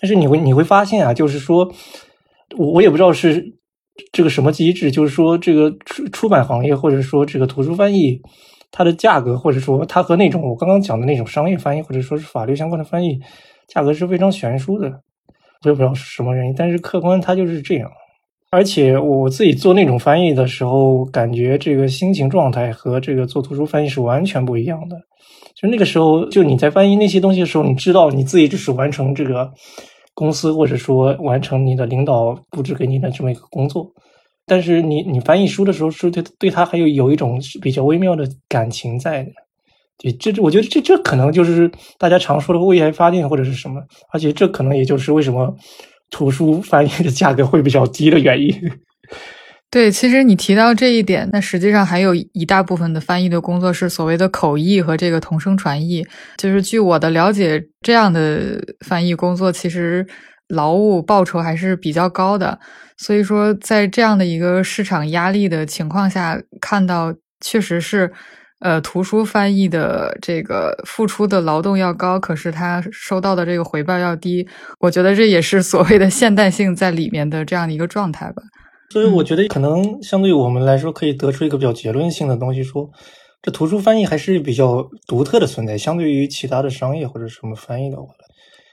[0.00, 1.68] 但是你会你会发现啊，就是说，
[2.56, 3.44] 我我也不知道是
[4.12, 8.20] 这个什么机制，就是说这个出出版行业，或者说这个图书翻译。
[8.72, 13.20] 它的价格，或者说它和那种我刚刚讲的那种商业翻译，或者说是法律相关的翻译，
[13.68, 14.88] 价格是非常悬殊的。
[15.64, 17.88] 我也不知道是什么原因，但是客观它就是这样。
[18.50, 24.96] 而且我自己做那种翻译的时候，感觉这个心情状态和这个做图书翻译是完全不一样的。
[25.54, 29.50] 就那个时候，就你在翻译那些东西的时候，你知道你自己只是完成这个
[30.14, 33.86] 公司或者说完成你的领导布置给你的这么一个工作。
[34.46, 39.30] 但是你你翻译书的时候，是对对他还有有一种比较微妙的感情在的，
[39.98, 43.80] 对，这这我觉得这这可能就是大家常说的为爱发电或者是什么，
[44.12, 45.56] 而且这可能也就是为什么
[46.10, 48.52] 图书翻译的价格会比较低的原因。
[49.70, 56.04] 对，其实你提到这一点，那实际上还有一大部分的翻译的工作是所谓的口译和这个同声传译，
[56.36, 60.06] 就是据我的了解，这样的翻译工作其实
[60.48, 62.58] 劳务报酬还是比较高的。
[63.02, 68.12] 所以说，在这样的一个市场压力的情况下，看到确实是，
[68.60, 74.46] 呃，图书翻译的这个付出的劳动要高，可是他收到的这个回报要低。
[74.78, 78.40] 我觉得这也是所谓的现代性在里面的这样的一个状态吧。
[78.90, 82.88] 所以我觉得可能相对于我们来说，可以得出一个比较结论性的东西，说
[83.42, 88.04] 这图书翻译还是比较独特的存在，相对于其他的商业或者什么翻译的话。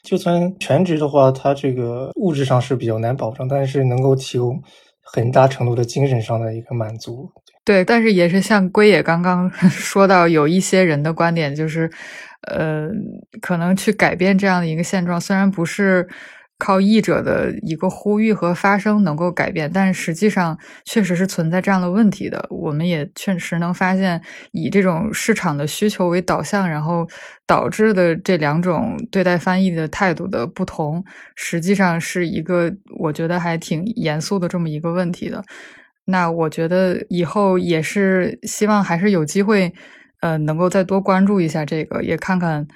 [0.03, 4.61] 就算全职的话，他这个物质上是比较难保障，但是能够提供
[5.01, 7.29] 很大程度的精神上的一个满足。
[7.65, 11.91] 对，但是也是像龟野刚刚 说到，有一些人的观点就是，
[12.47, 12.89] 呃，
[13.41, 16.07] 可能去改变这样的一个现状，虽然不是
[16.59, 22.45] 靠译者的一个呼吁和发声能够改变，但实际上确实是存在这样的问题的。
[22.49, 27.07] 我们也确实能发现，以这种市场的需求为导向，然后
[27.47, 31.03] 导致的这两种对待翻译的态度的不同，
[31.35, 35.41] 实际上是一个我觉得还挺严肃的这么一个问题的。
[36.05, 39.73] 那我觉得以后也是希望还是有机会，
[40.19, 42.67] 呃，能够再多关注一下这个，也看看。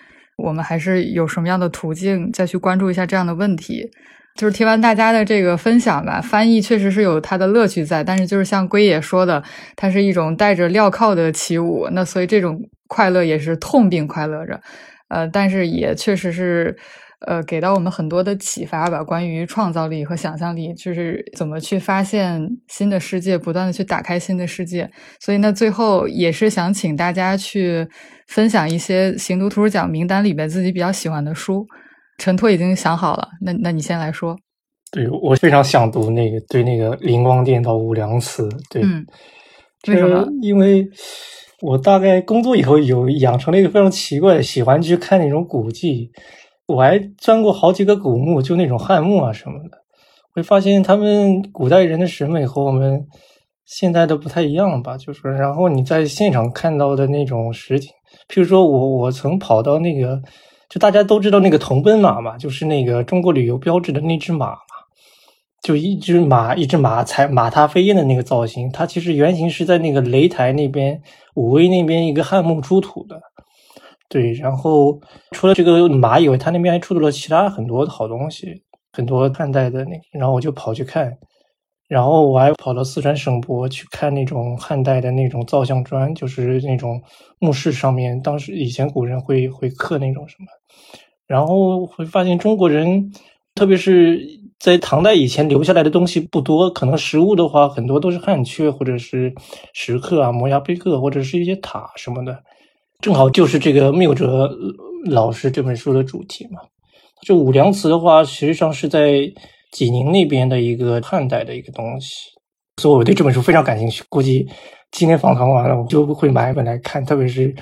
[0.44, 3.90] 我们还是有什么样的途径再去关注一下这样的问题？
[4.36, 9.42] 就是听完大家的这个分享吧，翻译确实是有它的乐趣在，但是就是像龟爷说的，
[9.76, 14.60] 它是一种带着镣铐的起舞，那所以这种快乐也是痛并快乐着，
[15.08, 16.76] 呃，但是也确实是。
[17.26, 24.92] 呃，给到我们很多的启发吧，关于创造力和想象力，就是怎么去发现新的世界，不断的去打开新的世界。
[25.22, 27.88] 所以呢，最后也是想请大家去
[28.34, 31.64] 分享一些行读图书奖名单里边自己比较喜欢的书。
[32.18, 34.36] 陈拓已经想好了，那那你先来说。
[34.92, 38.50] 对我非常想读那个，对那个灵光电到武良祠。
[38.72, 38.82] 对，
[39.88, 40.28] 为什么？
[40.42, 40.84] 因为
[41.62, 46.10] 我大概工作以后有养成了一个非常奇怪的喜欢，去看那种古迹。
[46.66, 49.78] 我还钻过好几个古墓，就那种汉墓啊什么的，
[50.34, 53.06] 会发现他们古代人的审美和我们
[53.66, 54.98] 现在的不太一样吧。
[54.98, 57.92] 就是，然后你在现场看到的那种实景，
[58.30, 60.22] 譬如说我我曾跑到那个，
[60.70, 64.58] 就大家都知道那个铜奔马嘛，就是那个中国旅游标志的那只马嘛，
[65.62, 71.02] 就一只马一只马踩马踏飞燕的那个造型，它其实原型是在那个擂台那边
[71.36, 73.20] 武威那边一个汉墓出土的。
[74.10, 75.00] 对，然后
[75.32, 78.62] 除了这个马以外，它那边还出土了其他很多好东西，
[78.92, 81.12] 很多汉代的那，然后我就跑去看，
[81.94, 87.00] 然后我还跑到四川省博去看那种汉代的那种造像砖，就是那种
[87.38, 90.48] 墓室上面，当时以前古人会会刻那种什么，
[91.28, 93.12] 然后会发现中国人，
[93.54, 94.20] 特别是
[94.58, 99.32] 在唐代以前留下来的东西不多，可能实物的话很多都是汉阙或者是
[99.76, 102.36] 石刻啊、摩崖碑刻或者是一些塔什么的。
[103.02, 104.50] 正好就是这个缪哲
[105.06, 106.60] 老师这本书的主题嘛。
[107.22, 109.32] 这武梁祠的话，实际上是在
[109.74, 112.14] 济宁那边的一个汉代的一个东西，
[112.82, 114.04] 所以我对这本书非常感兴趣。
[114.08, 114.48] 估计
[114.92, 117.04] 今天访谈完了，我就会买一本来看。
[117.04, 117.54] 特别是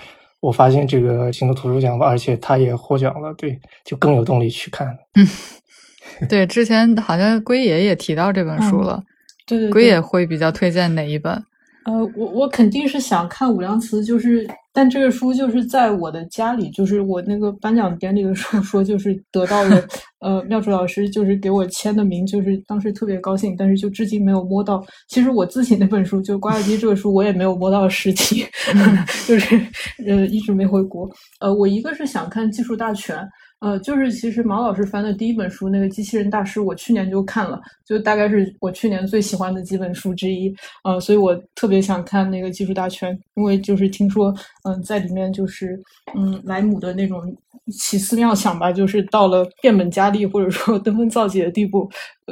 [0.41, 4.87] 我发现这个行动图书奖吧而且他也获奖了，对，就更有动力去看。
[5.15, 9.01] 嗯，对，之前好像龟爷也提到这本书了。
[9.47, 11.41] 对对，龟爷会比较推荐哪一本？
[11.85, 14.47] 呃，我我肯定是想看武梁祠，就是。
[14.73, 19.85] 但这个书就是在我的家里，就是我那个颁奖典礼的时候说，就是得到了
[20.23, 24.81] 呃妙竹老师就是给我签的名，就是当时特别高兴，但是就至今没有摸到。
[25.09, 28.45] 其实我自己那本书就《瓜尔基》这个书，我也没有摸到实体，
[29.27, 29.59] 就是
[30.07, 31.05] 呃一直没回国。
[31.41, 33.17] 呃，我一个是想看《技术大全》。
[33.61, 40.51] 呃，就是其实毛老师翻的第一本书那个机器人大师，我去年就看了，就大概是我去年最喜欢的几本书之一。
[40.83, 44.33] 呃，所以我特别想看那个技术大全，因为就是听说，
[44.63, 45.79] 嗯，在里面就是
[46.15, 47.21] 嗯莱姆的那种
[47.71, 51.87] 奇思妙想吧，就是到了变本加厉或者说 登峰造极的地步。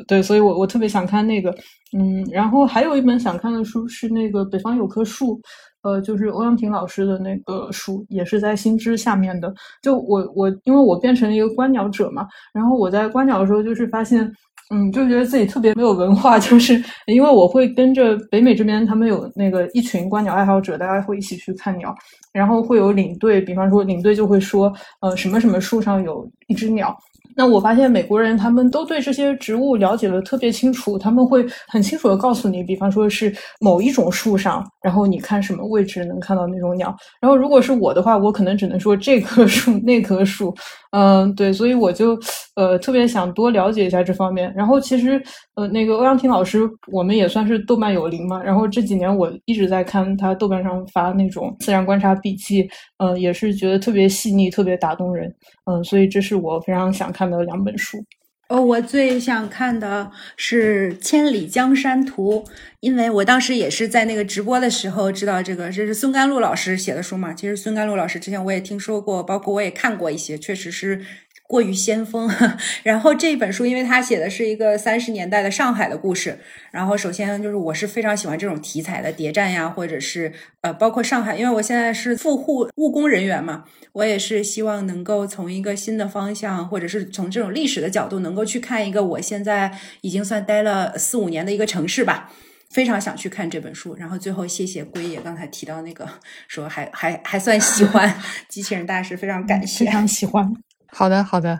[0.08, 1.56] 对，所以我我特别想看那个，
[1.96, 5.40] 嗯，然后还有一本想看的书是那个北方有棵树。
[5.82, 9.54] 呃，就是欧阳婷老师的那个书，也是在新知下面的。
[9.82, 14.30] 就我我，因为我变成了一个观鸟者嘛，然后我在观鸟的时候，就是发现，
[14.72, 21.96] 嗯，就觉得自己特别没有文化，就是因为我会跟着北美这边，他们有那个一群观鸟爱好者，大家会一起去看鸟，
[22.34, 24.72] 然后会有领队，比方说领队就会说，
[25.02, 26.98] 呃，什么什么树上有一只鸟。
[27.40, 36.94] 那我发现美国人他们都对这些植物了解的特别清楚，他们会很清楚的告诉你，比方说是某一种树上，然后你看什么位置能看到那种鸟。
[37.22, 40.54] 然后如果是我的话，我可能只能说这棵树 那棵树。
[40.92, 42.18] 嗯，对，所以我就
[42.56, 44.52] 呃特别想多了解一下这方面。
[44.56, 45.22] 然后其实
[45.56, 48.42] 呃那个欧阳婷老师，我们也算是豆瓣有灵嘛。
[48.42, 52.68] 然后这几年我一直在看他豆瓣上发那种自然观察笔记，
[52.98, 55.32] 嗯，也是觉得特别细腻，特别打动人。
[55.66, 58.04] 嗯，所以这是我非常想看的两本书。
[58.48, 62.44] 哦，我最想看的是《千里江山图》，
[62.80, 67.32] 因为我当时也是在那个直播的时候知道这个，这是孙甘露老师写的书嘛。
[67.32, 71.06] 其实孙甘露老师之前我也听说过，包括我也看过一些，确实是。
[71.50, 72.30] 过于先锋，
[72.84, 76.38] 然后这本书，因为他写的是一个三十年代的上海的故事，
[76.70, 80.32] 然后首先就是我是非常喜欢这种题材的谍战呀，或者是
[80.62, 92.32] 呃，包括上海，因为我现在是复护务工人员嘛，我也是希望能够从一个新的方向，或者是从这种历史的角度，能够去看一个我现在已经算待了四五年的一个城市吧，
[92.70, 93.96] 非常想去看这本书。
[93.96, 96.08] 然后最后谢谢龟爷刚才提到那个
[96.48, 100.48] 说还还还算喜欢 机器人大师，非常感谢，非常喜欢。
[100.92, 101.60] 好的，好的，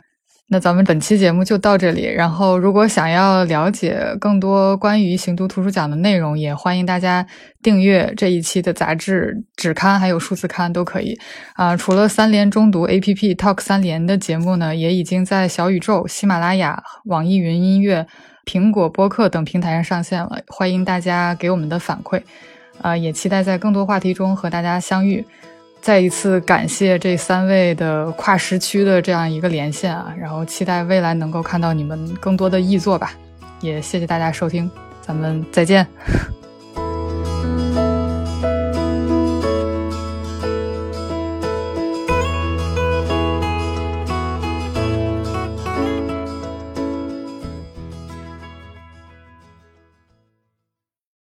[0.50, 2.06] 那咱们本期节目就到这里。
[2.06, 7.26] 然后，如果想要了解更多关于行读图书奖的内容，也欢迎大家
[7.62, 11.18] 订阅这一期的杂志纸刊，还有数字刊都可以。
[11.54, 18.08] 啊，除了三联中读 APP Talk 三联的节目呢，也已经在小宇宙、喜马拉雅、网易云音乐、
[18.46, 20.40] 苹果播客等平台上上线了。
[20.48, 22.22] 欢迎大家给我们的反馈。
[22.82, 25.26] 啊，也期待在更多话题中和大家相遇。
[25.82, 33.14] 再一次感谢这三位的跨时区的这样一个连线啊，然后期待未来能够看到你们更多的译作吧，
[33.62, 34.70] 也谢谢大家收听，
[35.02, 35.88] 咱们再见。